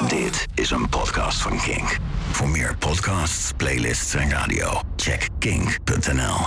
Dit 0.09 0.46
is 0.55 0.70
een 0.70 0.88
podcast 0.88 1.42
van 1.42 1.61
Kink. 1.61 1.98
Voor 2.30 2.48
meer 2.48 2.76
podcasts, 2.78 3.52
playlists 3.57 4.14
en 4.14 4.30
radio, 4.30 4.84
check 5.05 5.28
kink.nl. 5.38 6.44